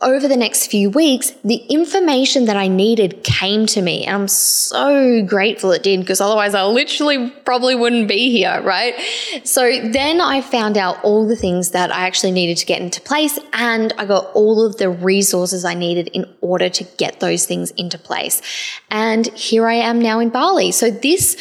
[0.02, 4.06] over the next few weeks, the information that I needed came to me.
[4.06, 8.96] And I'm so grateful it did because otherwise I literally probably wouldn't be here, right?
[9.44, 13.02] So then I found out all the things that I actually needed to get into
[13.02, 17.46] place and I got all of the resources I needed in order to get those
[17.46, 18.42] things into place.
[18.90, 20.72] And here I am now in Bali.
[20.72, 21.36] So this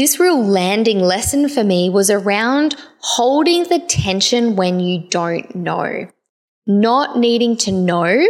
[0.00, 6.08] this real landing lesson for me was around holding the tension when you don't know
[6.66, 8.26] not needing to know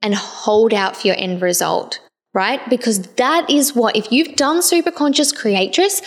[0.00, 2.00] and hold out for your end result,
[2.32, 2.60] right?
[2.70, 6.00] Because that is what, if you've done super conscious creatress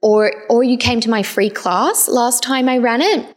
[0.00, 3.36] or, or you came to my free class last time I ran it,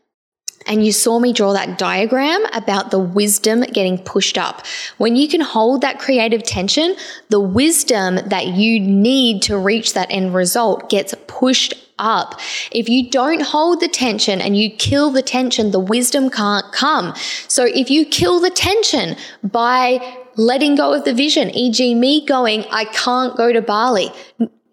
[0.67, 4.65] and you saw me draw that diagram about the wisdom getting pushed up.
[4.97, 6.95] When you can hold that creative tension,
[7.29, 12.39] the wisdom that you need to reach that end result gets pushed up.
[12.71, 17.13] If you don't hold the tension and you kill the tension, the wisdom can't come.
[17.47, 22.65] So if you kill the tension by letting go of the vision, e.g., me going,
[22.71, 24.09] I can't go to Bali.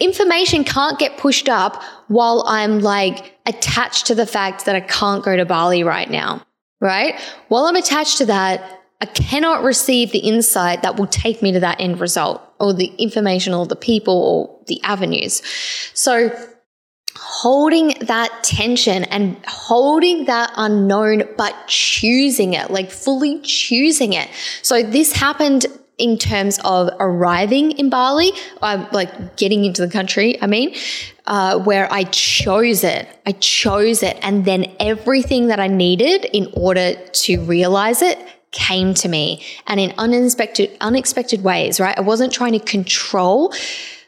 [0.01, 5.23] Information can't get pushed up while I'm like attached to the fact that I can't
[5.23, 6.45] go to Bali right now,
[6.81, 7.21] right?
[7.49, 11.61] While I'm attached to that, I cannot receive the insight that will take me to
[11.61, 15.43] that end result or the information or the people or the avenues.
[15.95, 16.31] So
[17.17, 24.29] holding that tension and holding that unknown, but choosing it, like fully choosing it.
[24.63, 25.67] So this happened
[26.01, 28.33] in terms of arriving in Bali,
[28.63, 30.75] uh, like getting into the country, I mean,
[31.27, 33.09] uh, where I chose it.
[33.27, 34.19] I chose it.
[34.23, 38.19] And then everything that I needed in order to realize it
[38.51, 41.97] came to me and in unexpected unexpected ways, right?
[41.97, 43.55] I wasn't trying to control.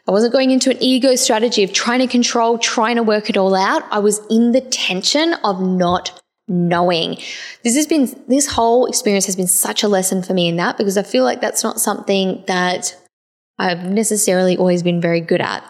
[0.05, 3.37] I wasn't going into an ego strategy of trying to control, trying to work it
[3.37, 3.83] all out.
[3.89, 7.17] I was in the tension of not knowing.
[7.63, 10.77] This has been this whole experience has been such a lesson for me in that
[10.77, 12.95] because I feel like that's not something that
[13.57, 15.63] I've necessarily always been very good at.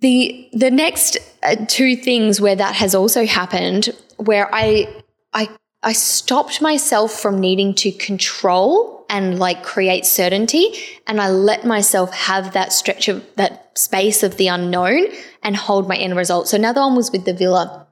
[0.00, 4.88] The the next uh, two things where that has also happened where I
[5.32, 5.48] I
[5.82, 10.72] I stopped myself from needing to control and like create certainty.
[11.06, 15.06] And I let myself have that stretch of that space of the unknown
[15.42, 16.48] and hold my end result.
[16.48, 17.86] So another one was with the villa.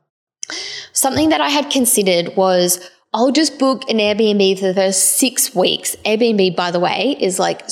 [0.92, 5.52] Something that I had considered was I'll just book an Airbnb for the first six
[5.52, 5.96] weeks.
[6.04, 7.62] Airbnb, by the way, is like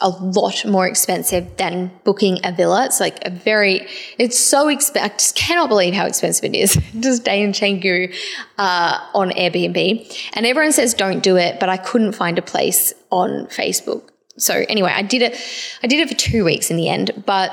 [0.00, 2.86] a lot more expensive than booking a villa.
[2.86, 3.86] It's like a very,
[4.18, 5.12] it's so expensive.
[5.12, 8.14] I just cannot believe how expensive it is to stay in Canggu
[8.56, 10.30] uh, on Airbnb.
[10.32, 14.08] And everyone says don't do it, but I couldn't find a place on Facebook.
[14.38, 15.38] So anyway, I did it.
[15.82, 17.52] I did it for two weeks in the end, but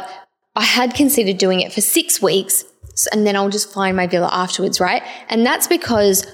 [0.56, 2.64] I had considered doing it for six weeks
[3.12, 5.04] and then I'll just find my villa afterwards, right?
[5.30, 6.26] And that's because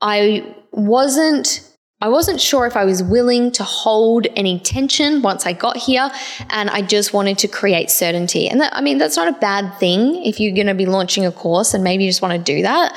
[0.00, 1.66] I wasn't
[2.02, 6.10] I wasn't sure if I was willing to hold any tension once I got here,
[6.48, 8.48] and I just wanted to create certainty.
[8.48, 11.26] And that, I mean, that's not a bad thing if you're going to be launching
[11.26, 12.94] a course and maybe you just want to do that.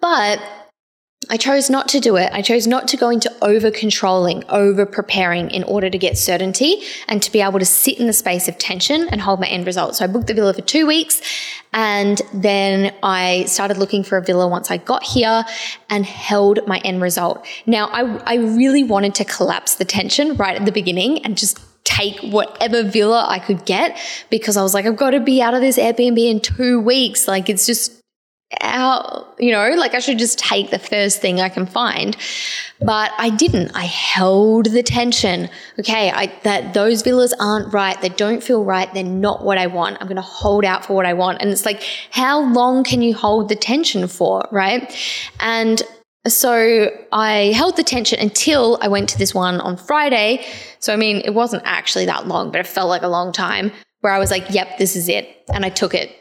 [0.00, 0.42] But
[1.30, 2.28] I chose not to do it.
[2.32, 6.82] I chose not to go into over controlling, over preparing in order to get certainty
[7.06, 9.64] and to be able to sit in the space of tension and hold my end
[9.64, 9.94] result.
[9.94, 11.22] So I booked the villa for two weeks
[11.72, 15.44] and then I started looking for a villa once I got here
[15.88, 17.46] and held my end result.
[17.64, 21.60] Now, I, I really wanted to collapse the tension right at the beginning and just
[21.84, 23.96] take whatever villa I could get
[24.30, 27.28] because I was like, I've got to be out of this Airbnb in two weeks.
[27.28, 27.99] Like, it's just
[28.60, 32.16] out, you know, like I should just take the first thing I can find.
[32.80, 33.70] But I didn't.
[33.74, 35.48] I held the tension.
[35.78, 38.00] Okay, I, that those villas aren't right.
[38.00, 38.92] They don't feel right.
[38.92, 39.98] They're not what I want.
[40.00, 41.40] I'm going to hold out for what I want.
[41.40, 44.96] And it's like, how long can you hold the tension for, right?
[45.40, 45.82] And
[46.26, 50.44] so I held the tension until I went to this one on Friday.
[50.78, 53.72] So I mean, it wasn't actually that long, but it felt like a long time
[54.00, 55.44] where I was like, yep, this is it.
[55.52, 56.14] And I took it.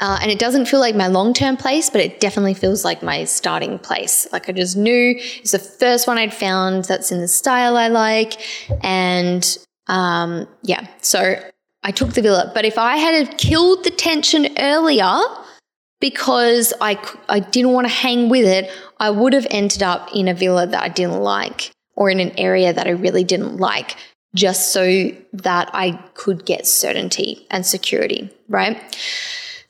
[0.00, 3.02] Uh, and it doesn't feel like my long term place, but it definitely feels like
[3.02, 4.26] my starting place.
[4.32, 7.88] Like I just knew it's the first one I'd found that's in the style I
[7.88, 8.40] like.
[8.82, 9.46] And
[9.88, 11.38] um, yeah, so
[11.82, 12.50] I took the villa.
[12.54, 15.18] But if I had killed the tension earlier
[16.00, 20.28] because I, I didn't want to hang with it, I would have ended up in
[20.28, 23.96] a villa that I didn't like or in an area that I really didn't like
[24.34, 28.80] just so that I could get certainty and security, right?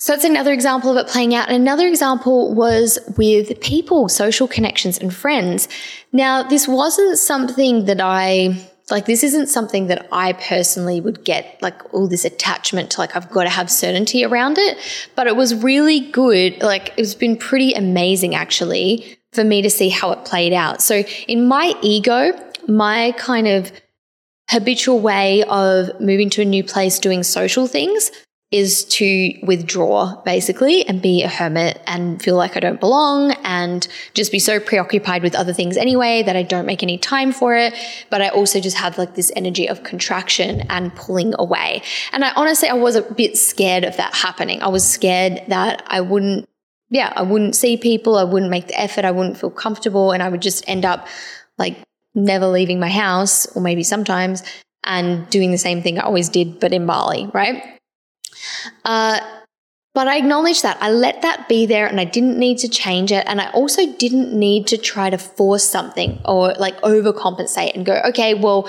[0.01, 1.49] So that's another example of it playing out.
[1.49, 5.69] And another example was with people, social connections and friends.
[6.11, 11.61] Now, this wasn't something that I like this isn't something that I personally would get
[11.63, 14.79] like all this attachment to like I've got to have certainty around it,
[15.15, 16.61] but it was really good.
[16.63, 20.83] Like it's been pretty amazing actually for me to see how it played out.
[20.83, 22.33] So in my ego,
[22.67, 23.71] my kind of
[24.51, 28.11] habitual way of moving to a new place doing social things
[28.51, 33.87] is to withdraw basically and be a hermit and feel like I don't belong and
[34.13, 37.55] just be so preoccupied with other things anyway that I don't make any time for
[37.55, 37.75] it.
[38.11, 41.83] But I also just have like this energy of contraction and pulling away.
[42.13, 44.63] And I honestly, I was a bit scared of that happening.
[44.63, 46.49] I was scared that I wouldn't,
[46.89, 48.19] yeah, I wouldn't see people.
[48.19, 49.05] I wouldn't make the effort.
[49.05, 50.11] I wouldn't feel comfortable.
[50.11, 51.07] And I would just end up
[51.57, 51.77] like
[52.17, 54.43] never leaving my house or maybe sometimes
[54.83, 57.80] and doing the same thing I always did, but in Bali, right?
[58.85, 59.21] Uh,
[59.93, 60.79] but I acknowledge that.
[60.81, 63.25] I let that be there and I didn't need to change it.
[63.27, 68.01] And I also didn't need to try to force something or like overcompensate and go,
[68.07, 68.69] okay, well,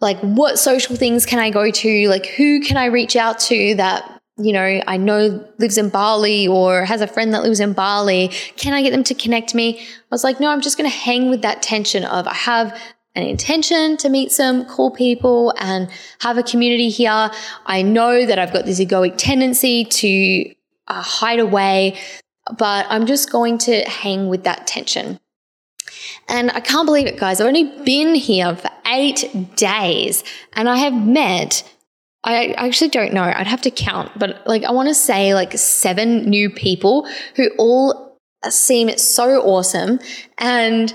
[0.00, 2.08] like what social things can I go to?
[2.08, 6.46] Like who can I reach out to that, you know, I know lives in Bali
[6.46, 8.28] or has a friend that lives in Bali?
[8.56, 9.80] Can I get them to connect me?
[9.80, 12.80] I was like, no, I'm just going to hang with that tension of I have
[13.14, 15.88] an intention to meet some cool people and
[16.20, 17.30] have a community here.
[17.66, 20.54] I know that I've got this egoic tendency to
[20.86, 21.98] uh, hide away,
[22.56, 25.18] but I'm just going to hang with that tension.
[26.28, 27.40] And I can't believe it, guys.
[27.40, 31.68] I've only been here for eight days and I have met,
[32.22, 35.52] I actually don't know, I'd have to count, but like I want to say like
[35.58, 39.98] seven new people who all seem so awesome.
[40.38, 40.92] And,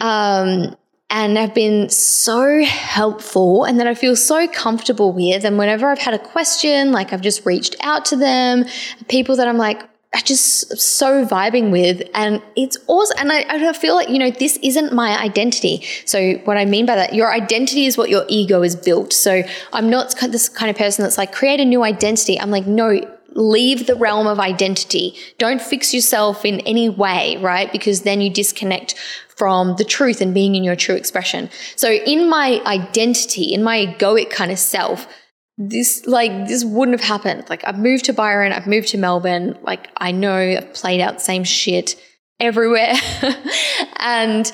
[0.00, 0.76] um,
[1.10, 5.44] and have been so helpful and that I feel so comfortable with.
[5.44, 8.64] And whenever I've had a question, like I've just reached out to them,
[9.08, 9.82] people that I'm like,
[10.12, 13.16] I just so vibing with and it's awesome.
[13.20, 15.84] And I, I feel like, you know, this isn't my identity.
[16.04, 19.12] So what I mean by that, your identity is what your ego is built.
[19.12, 19.42] So
[19.72, 22.40] I'm not this kind of person that's like, create a new identity.
[22.40, 23.00] I'm like, no,
[23.40, 25.16] leave the realm of identity.
[25.38, 27.72] Don't fix yourself in any way, right?
[27.72, 28.94] Because then you disconnect
[29.28, 31.48] from the truth and being in your true expression.
[31.74, 35.08] So in my identity, in my egoic kind of self,
[35.56, 37.48] this like this wouldn't have happened.
[37.48, 39.58] Like I've moved to Byron, I've moved to Melbourne.
[39.62, 41.96] Like I know I've played out the same shit
[42.40, 42.94] everywhere,
[43.96, 44.50] and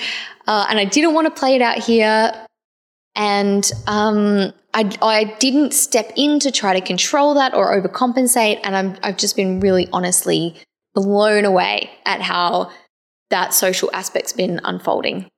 [0.47, 2.46] uh, and I didn't want to play it out here.
[3.17, 8.61] And um, I, I didn't step in to try to control that or overcompensate.
[8.63, 10.55] And I'm, I've just been really honestly
[10.95, 12.71] blown away at how
[13.31, 15.29] that social aspect's been unfolding.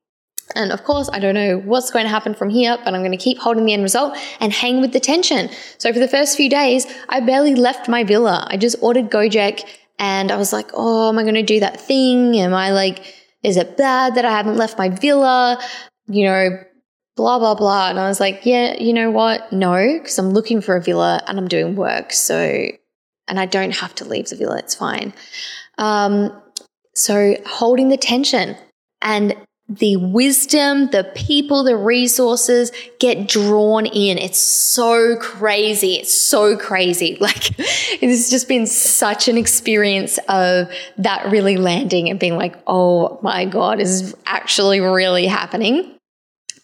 [0.55, 3.11] And of course, I don't know what's going to happen from here, but I'm going
[3.11, 5.49] to keep holding the end result and hang with the tension.
[5.77, 8.47] So for the first few days, I barely left my villa.
[8.49, 9.63] I just ordered Gojek
[9.99, 12.37] and I was like, oh, am I going to do that thing?
[12.37, 15.61] Am I like, is it bad that I haven't left my villa?
[16.07, 16.63] You know,
[17.19, 17.89] blah, blah, blah.
[17.89, 19.51] And I was like, yeah, you know what?
[19.51, 22.13] No, because I'm looking for a villa and I'm doing work.
[22.13, 22.69] So,
[23.27, 24.57] and I don't have to leave the villa.
[24.59, 25.13] It's fine.
[25.77, 26.31] Um,
[26.95, 28.55] so holding the tension
[29.01, 29.35] and
[29.67, 34.17] the wisdom, the people, the resources get drawn in.
[34.17, 35.95] It's so crazy.
[35.95, 37.17] It's so crazy.
[37.29, 37.59] Like
[38.01, 43.43] it's just been such an experience of that really landing and being like, oh my
[43.43, 45.98] God, is actually really happening?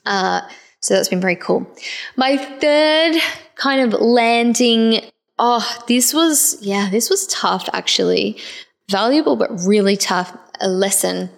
[0.06, 0.41] Uh,
[0.82, 1.68] so that's been very cool.
[2.16, 3.16] My third
[3.56, 5.01] kind of landing,
[5.39, 8.38] oh, this was, yeah, this was tough actually.
[8.89, 11.30] Valuable, but really tough a lesson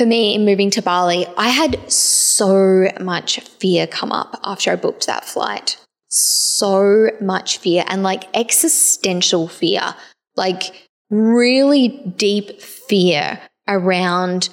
[0.00, 4.76] for me in moving to Bali, I had so much fear come up after I
[4.76, 5.76] booked that flight.
[6.08, 9.94] So much fear and like existential fear,
[10.36, 14.48] like really deep fear around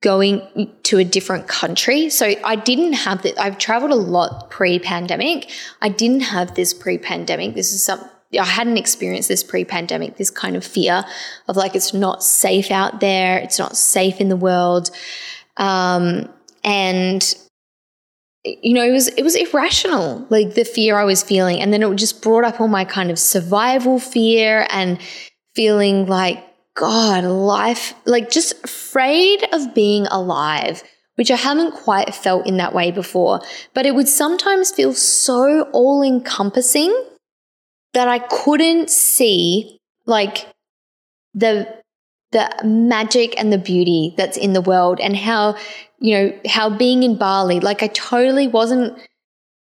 [0.00, 2.08] going to a different country.
[2.08, 3.38] So I didn't have that.
[3.40, 5.50] I've traveled a lot pre pandemic.
[5.82, 7.54] I didn't have this pre pandemic.
[7.54, 11.04] This is some, I hadn't experienced this pre pandemic, this kind of fear
[11.48, 14.90] of like it's not safe out there, it's not safe in the world.
[15.56, 16.28] Um,
[16.62, 17.34] and
[18.44, 21.60] you know, it was it was irrational, like the fear I was feeling.
[21.60, 25.00] And then it just brought up all my kind of survival fear and
[25.54, 26.44] feeling like,
[26.78, 30.82] God, life, like just afraid of being alive
[31.18, 33.40] which I haven't quite felt in that way before.
[33.74, 36.94] But it would sometimes feel so all encompassing
[37.92, 40.46] that I couldn't see like
[41.34, 41.66] the
[42.30, 45.56] the magic and the beauty that's in the world and how
[45.98, 48.98] you know how being in Bali like I totally wasn't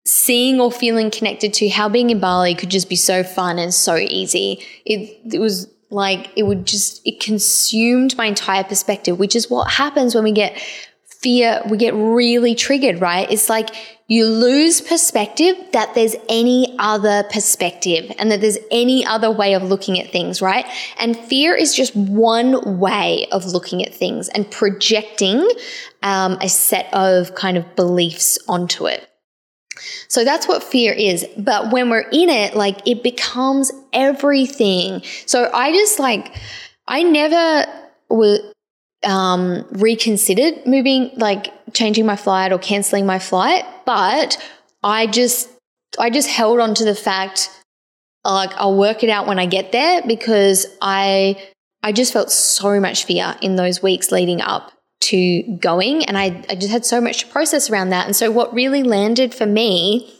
[0.08, 3.74] seeing or feeling connected to how being in Bali could just be so fun and
[3.74, 9.36] so easy it it was like it would just it consumed my entire perspective which
[9.36, 10.60] is what happens when we get
[11.06, 13.70] fear we get really triggered right it's like
[14.08, 19.64] you lose perspective that there's any other perspective and that there's any other way of
[19.64, 20.66] looking at things, right?
[21.00, 25.50] And fear is just one way of looking at things and projecting
[26.04, 29.10] um, a set of kind of beliefs onto it.
[30.08, 31.26] So that's what fear is.
[31.38, 35.02] But when we're in it, like it becomes everything.
[35.26, 36.34] So I just like,
[36.88, 37.66] I never
[38.10, 38.40] was
[39.04, 44.38] um, reconsidered moving, like changing my flight or canceling my flight, but
[44.84, 45.50] I just
[46.00, 47.50] I just held on to the fact
[48.24, 51.42] like I'll work it out when I get there because I
[51.84, 54.72] I just felt so much fear in those weeks leading up
[55.10, 58.06] to going and I, I just had so much to process around that.
[58.06, 60.14] And so what really landed for me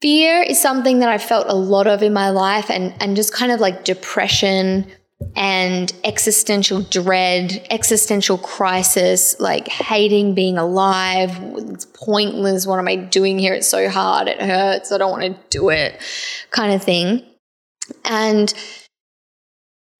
[0.00, 3.32] fear is something that I felt a lot of in my life and and just
[3.32, 4.86] kind of like depression
[5.34, 11.36] and existential dread, existential crisis, like hating being alive.
[11.56, 12.66] It's pointless.
[12.66, 13.54] What am I doing here?
[13.54, 14.28] It's so hard.
[14.28, 14.92] It hurts.
[14.92, 16.00] I don't want to do it,
[16.50, 17.24] kind of thing.
[18.04, 18.52] And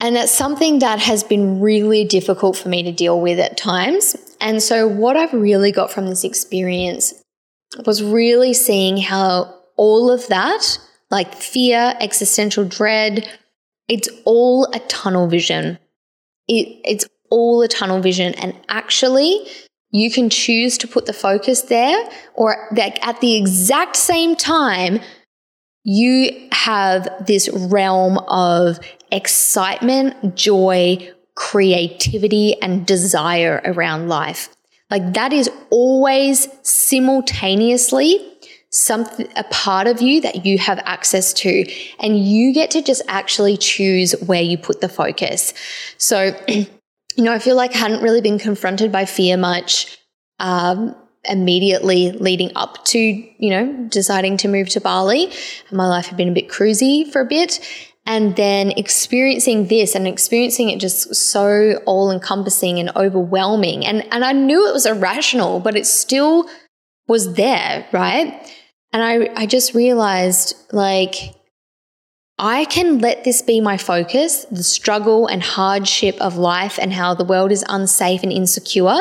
[0.01, 4.17] and that's something that has been really difficult for me to deal with at times.
[4.41, 7.15] And so, what I've really got from this experience
[7.85, 10.79] was really seeing how all of that,
[11.11, 13.29] like fear, existential dread,
[13.89, 15.79] it's all a tunnel vision.
[16.47, 18.35] It, it's all a tunnel vision.
[18.35, 19.47] And actually,
[19.91, 25.01] you can choose to put the focus there, or that at the exact same time,
[25.89, 28.79] you have this realm of
[29.11, 30.99] excitement, joy,
[31.35, 34.51] creativity, and desire around life.
[34.91, 38.23] Like that is always simultaneously
[38.71, 41.65] something a part of you that you have access to
[42.01, 45.55] and you get to just actually choose where you put the focus
[45.97, 46.67] so you
[47.17, 49.99] know i feel like i hadn't really been confronted by fear much
[50.39, 50.95] um,
[51.25, 55.31] immediately leading up to you know deciding to move to bali.
[55.71, 57.61] My life had been a bit cruisy for a bit.
[58.07, 63.85] And then experiencing this and experiencing it just so all encompassing and overwhelming.
[63.85, 66.49] And and I knew it was irrational but it still
[67.07, 68.55] was there right?
[68.93, 71.35] And I I just realized like
[72.41, 77.15] I can let this be my focus, the struggle and hardship of life and how
[77.15, 79.01] the world is unsafe and insecure.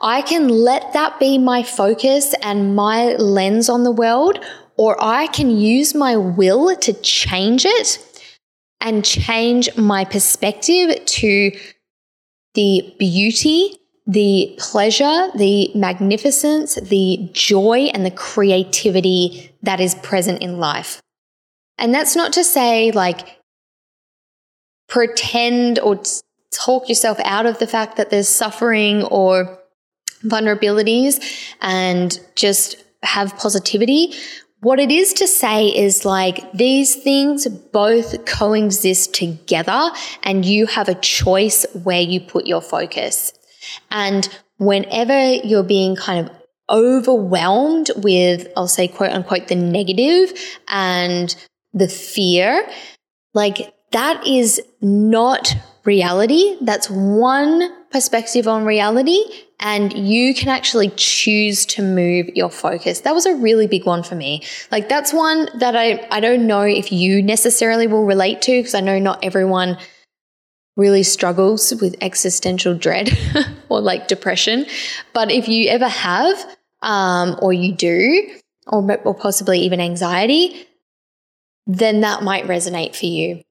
[0.00, 4.42] I can let that be my focus and my lens on the world,
[4.78, 7.98] or I can use my will to change it
[8.80, 11.52] and change my perspective to
[12.54, 20.58] the beauty, the pleasure, the magnificence, the joy, and the creativity that is present in
[20.58, 21.01] life.
[21.82, 23.40] And that's not to say like
[24.88, 26.00] pretend or
[26.52, 29.58] talk yourself out of the fact that there's suffering or
[30.22, 31.20] vulnerabilities
[31.60, 34.14] and just have positivity.
[34.60, 39.90] What it is to say is like these things both coexist together
[40.22, 43.32] and you have a choice where you put your focus.
[43.90, 44.28] And
[44.58, 46.36] whenever you're being kind of
[46.70, 50.32] overwhelmed with, I'll say, quote unquote, the negative
[50.68, 51.34] and
[51.72, 52.68] the fear,
[53.34, 55.54] like that is not
[55.84, 56.56] reality.
[56.60, 59.22] That's one perspective on reality
[59.62, 63.00] and you can actually choose to move your focus.
[63.00, 64.42] That was a really big one for me.
[64.72, 68.74] Like that's one that I I don't know if you necessarily will relate to because
[68.74, 69.78] I know not everyone
[70.76, 73.10] really struggles with existential dread
[73.68, 74.66] or like depression.
[75.12, 78.30] But if you ever have um, or you do
[78.66, 80.66] or, or possibly even anxiety,
[81.66, 83.42] then that might resonate for you.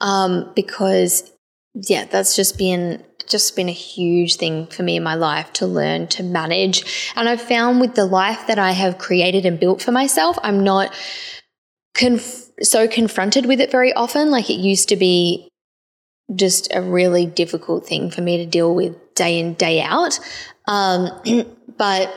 [0.00, 1.32] Um, because
[1.74, 5.66] yeah, that's just been just been a huge thing for me in my life to
[5.66, 7.12] learn to manage.
[7.16, 10.62] And I've found with the life that I have created and built for myself, I'm
[10.62, 10.94] not
[11.94, 14.30] conf- so confronted with it very often.
[14.30, 15.48] Like it used to be
[16.34, 20.18] just a really difficult thing for me to deal with day in, day out.
[20.66, 21.10] Um,
[21.78, 22.14] but,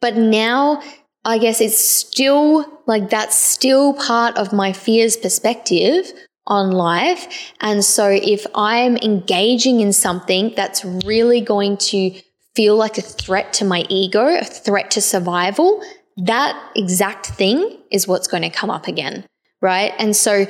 [0.00, 0.82] but now
[1.24, 6.12] I guess it's still like that's still part of my fears perspective
[6.46, 7.52] on life.
[7.60, 12.12] And so if I'm engaging in something that's really going to
[12.56, 15.82] feel like a threat to my ego, a threat to survival,
[16.16, 19.26] that exact thing is what's going to come up again.
[19.60, 19.92] Right.
[19.98, 20.46] And so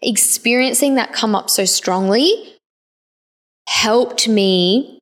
[0.00, 2.56] experiencing that come up so strongly
[3.68, 4.98] helped me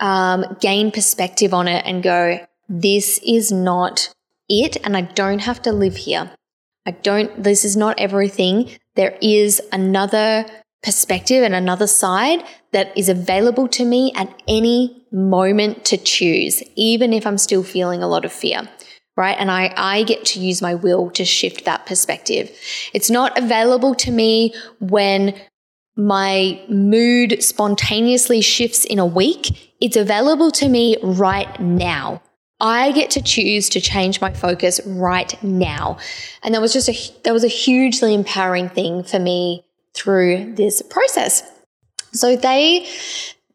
[0.00, 2.38] um, gain perspective on it and go,
[2.68, 4.13] this is not
[4.48, 4.76] it.
[4.84, 6.30] And I don't have to live here.
[6.86, 8.70] I don't, this is not everything.
[8.94, 10.46] There is another
[10.82, 17.12] perspective and another side that is available to me at any moment to choose, even
[17.12, 18.68] if I'm still feeling a lot of fear.
[19.16, 19.36] Right.
[19.38, 22.50] And I, I get to use my will to shift that perspective.
[22.92, 25.40] It's not available to me when
[25.96, 29.76] my mood spontaneously shifts in a week.
[29.80, 32.22] It's available to me right now.
[32.60, 35.98] I get to choose to change my focus right now.
[36.42, 40.82] And that was just a, that was a hugely empowering thing for me through this
[40.82, 41.42] process.
[42.12, 42.86] So they,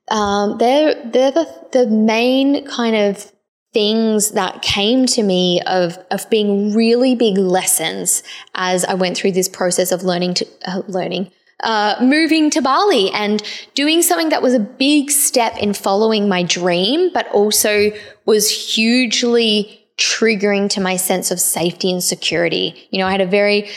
[0.09, 3.31] um, they're, they're the, the main kind of
[3.71, 8.23] things that came to me of, of being really big lessons
[8.55, 11.31] as I went through this process of learning to, uh, learning,
[11.61, 13.43] uh, moving to Bali and
[13.73, 17.91] doing something that was a big step in following my dream, but also
[18.25, 22.87] was hugely triggering to my sense of safety and security.
[22.91, 23.69] You know, I had a very,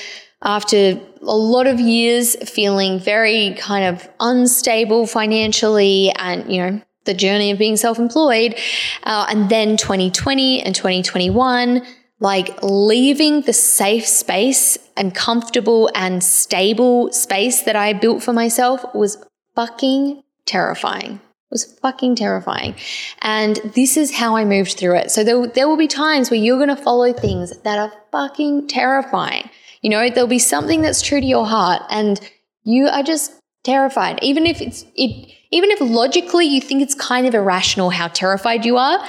[0.42, 7.14] after a lot of years feeling very kind of unstable financially and, you know, the
[7.14, 8.54] journey of being self employed,
[9.02, 11.82] uh, and then 2020 and 2021
[12.22, 18.84] like leaving the safe space and comfortable and stable space that I built for myself
[18.94, 19.18] was
[19.56, 21.20] fucking terrifying.
[21.50, 22.76] was fucking terrifying.
[23.22, 25.10] And this is how I moved through it.
[25.10, 28.68] So there, there will be times where you're going to follow things that are fucking
[28.68, 29.50] terrifying.
[29.82, 32.20] You know, there'll be something that's true to your heart and
[32.62, 33.32] you are just
[33.64, 34.20] terrified.
[34.22, 38.64] Even if it's, it, even if logically you think it's kind of irrational how terrified
[38.64, 39.04] you are,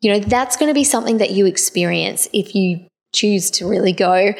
[0.00, 3.92] you know, that's going to be something that you experience if you choose to really
[3.92, 4.32] go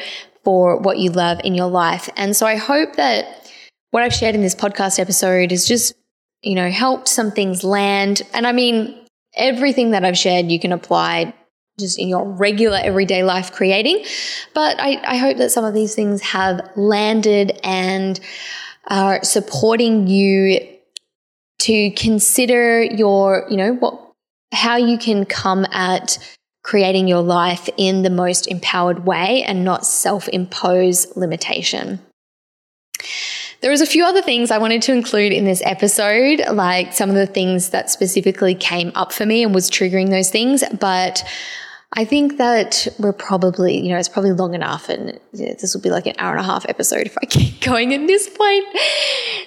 [0.43, 2.09] for what you love in your life.
[2.15, 3.51] And so I hope that
[3.91, 5.93] what I've shared in this podcast episode is just,
[6.41, 8.23] you know, helped some things land.
[8.33, 9.05] And I mean,
[9.35, 11.33] everything that I've shared, you can apply
[11.79, 14.03] just in your regular everyday life creating.
[14.53, 18.19] But I, I hope that some of these things have landed and
[18.87, 20.59] are supporting you
[21.59, 24.10] to consider your, you know, what
[24.51, 26.17] how you can come at
[26.63, 31.99] creating your life in the most empowered way and not self impose limitation.
[33.61, 37.09] There was a few other things I wanted to include in this episode, like some
[37.09, 41.23] of the things that specifically came up for me and was triggering those things, but
[41.93, 45.89] I think that we're probably, you know, it's probably long enough, and this will be
[45.89, 48.65] like an hour and a half episode if I keep going at this point.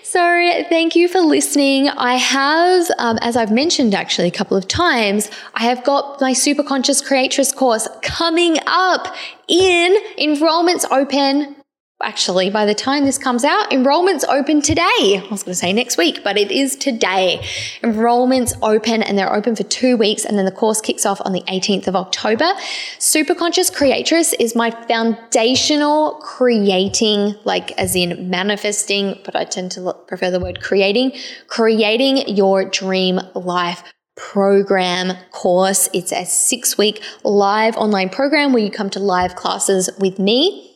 [0.03, 0.21] So,
[0.69, 1.89] thank you for listening.
[1.89, 6.35] I have, um, as I've mentioned actually a couple of times, I have got my
[6.35, 9.15] Super Conscious Creatress course coming up
[9.49, 11.57] in enrollments open
[12.05, 14.83] actually, by the time this comes out, enrollment's open today.
[14.85, 17.45] I was going to say next week, but it is today.
[17.83, 21.33] Enrollment's open and they're open for two weeks, and then the course kicks off on
[21.33, 22.53] the 18th of October.
[22.99, 29.95] Super Conscious Creatress is my foundational creating, like as in manifesting, but I tend to
[30.07, 31.13] prefer the word creating,
[31.49, 33.83] creating your dream life
[34.17, 35.89] program course.
[35.93, 40.74] It's a six week live online program where you come to live classes with me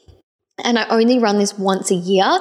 [0.64, 2.40] and I only run this once a year.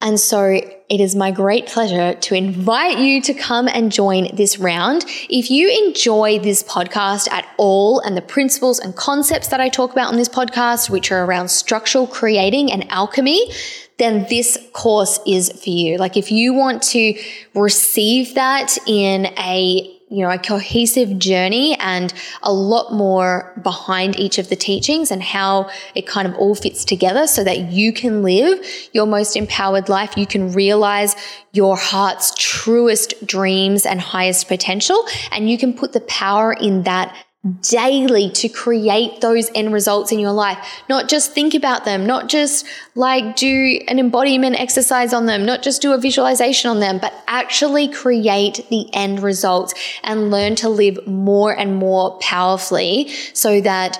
[0.00, 4.58] And so it is my great pleasure to invite you to come and join this
[4.58, 5.06] round.
[5.30, 9.92] If you enjoy this podcast at all and the principles and concepts that I talk
[9.92, 13.50] about on this podcast, which are around structural creating and alchemy,
[13.98, 15.96] then this course is for you.
[15.96, 17.18] Like if you want to
[17.54, 24.38] receive that in a you know, a cohesive journey and a lot more behind each
[24.38, 28.22] of the teachings and how it kind of all fits together so that you can
[28.22, 30.16] live your most empowered life.
[30.16, 31.16] You can realize
[31.52, 35.04] your heart's truest dreams and highest potential.
[35.32, 37.14] And you can put the power in that
[37.60, 40.58] daily to create those end results in your life.
[40.88, 45.62] Not just think about them, not just like do an embodiment exercise on them, not
[45.62, 50.68] just do a visualization on them, but actually create the end results and learn to
[50.68, 53.98] live more and more powerfully so that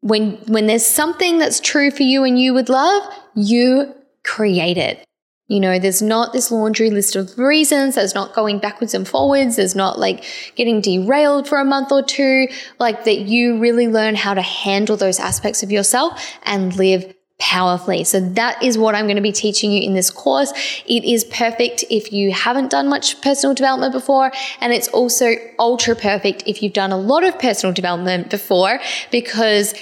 [0.00, 3.02] when when there's something that's true for you and you would love,
[3.34, 5.07] you create it.
[5.48, 7.94] You know, there's not this laundry list of reasons.
[7.94, 9.56] There's not going backwards and forwards.
[9.56, 10.22] There's not like
[10.56, 12.48] getting derailed for a month or two.
[12.78, 18.04] Like that you really learn how to handle those aspects of yourself and live powerfully.
[18.04, 20.52] So that is what I'm going to be teaching you in this course.
[20.86, 24.32] It is perfect if you haven't done much personal development before.
[24.60, 28.80] And it's also ultra perfect if you've done a lot of personal development before
[29.10, 29.74] because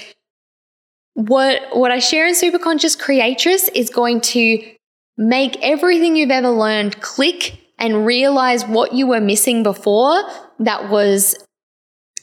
[1.15, 4.76] what, what I share in Superconscious Creatress is going to
[5.17, 10.21] Make everything you've ever learned click and realize what you were missing before
[10.59, 11.35] that was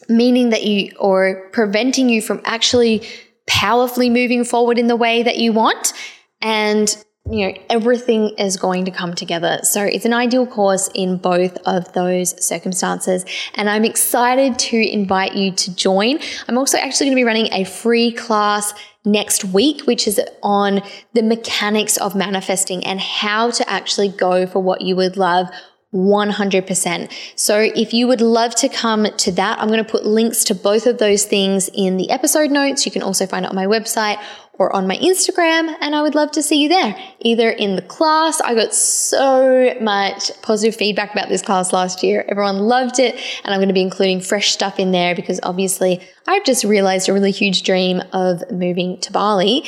[0.08, 3.02] meaning that you or preventing you from actually
[3.46, 5.92] powerfully moving forward in the way that you want.
[6.40, 6.94] And
[7.30, 9.60] you know, everything is going to come together.
[9.62, 13.24] So it's an ideal course in both of those circumstances.
[13.54, 16.18] And I'm excited to invite you to join.
[16.48, 18.74] I'm also actually going to be running a free class
[19.04, 20.82] next week, which is on
[21.12, 25.48] the mechanics of manifesting and how to actually go for what you would love
[25.94, 27.12] 100%.
[27.36, 30.54] So if you would love to come to that, I'm going to put links to
[30.54, 32.84] both of those things in the episode notes.
[32.84, 34.20] You can also find it on my website
[34.58, 37.82] or on my Instagram, and I would love to see you there, either in the
[37.82, 38.40] class.
[38.40, 42.24] I got so much positive feedback about this class last year.
[42.28, 46.00] Everyone loved it, and I'm going to be including fresh stuff in there because obviously
[46.26, 49.64] I've just realized a really huge dream of moving to Bali.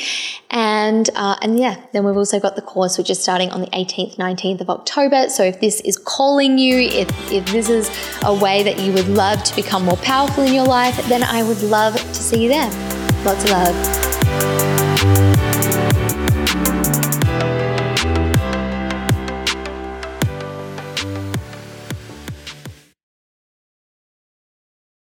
[0.49, 3.67] And, uh, and yeah, then we've also got the course, which is starting on the
[3.67, 5.29] 18th, 19th of October.
[5.29, 7.91] So if this is calling you, if, if this is
[8.23, 11.43] a way that you would love to become more powerful in your life, then I
[11.43, 12.71] would love to see you there.
[13.23, 14.76] Lots of love.
[15.03, 15.56] You.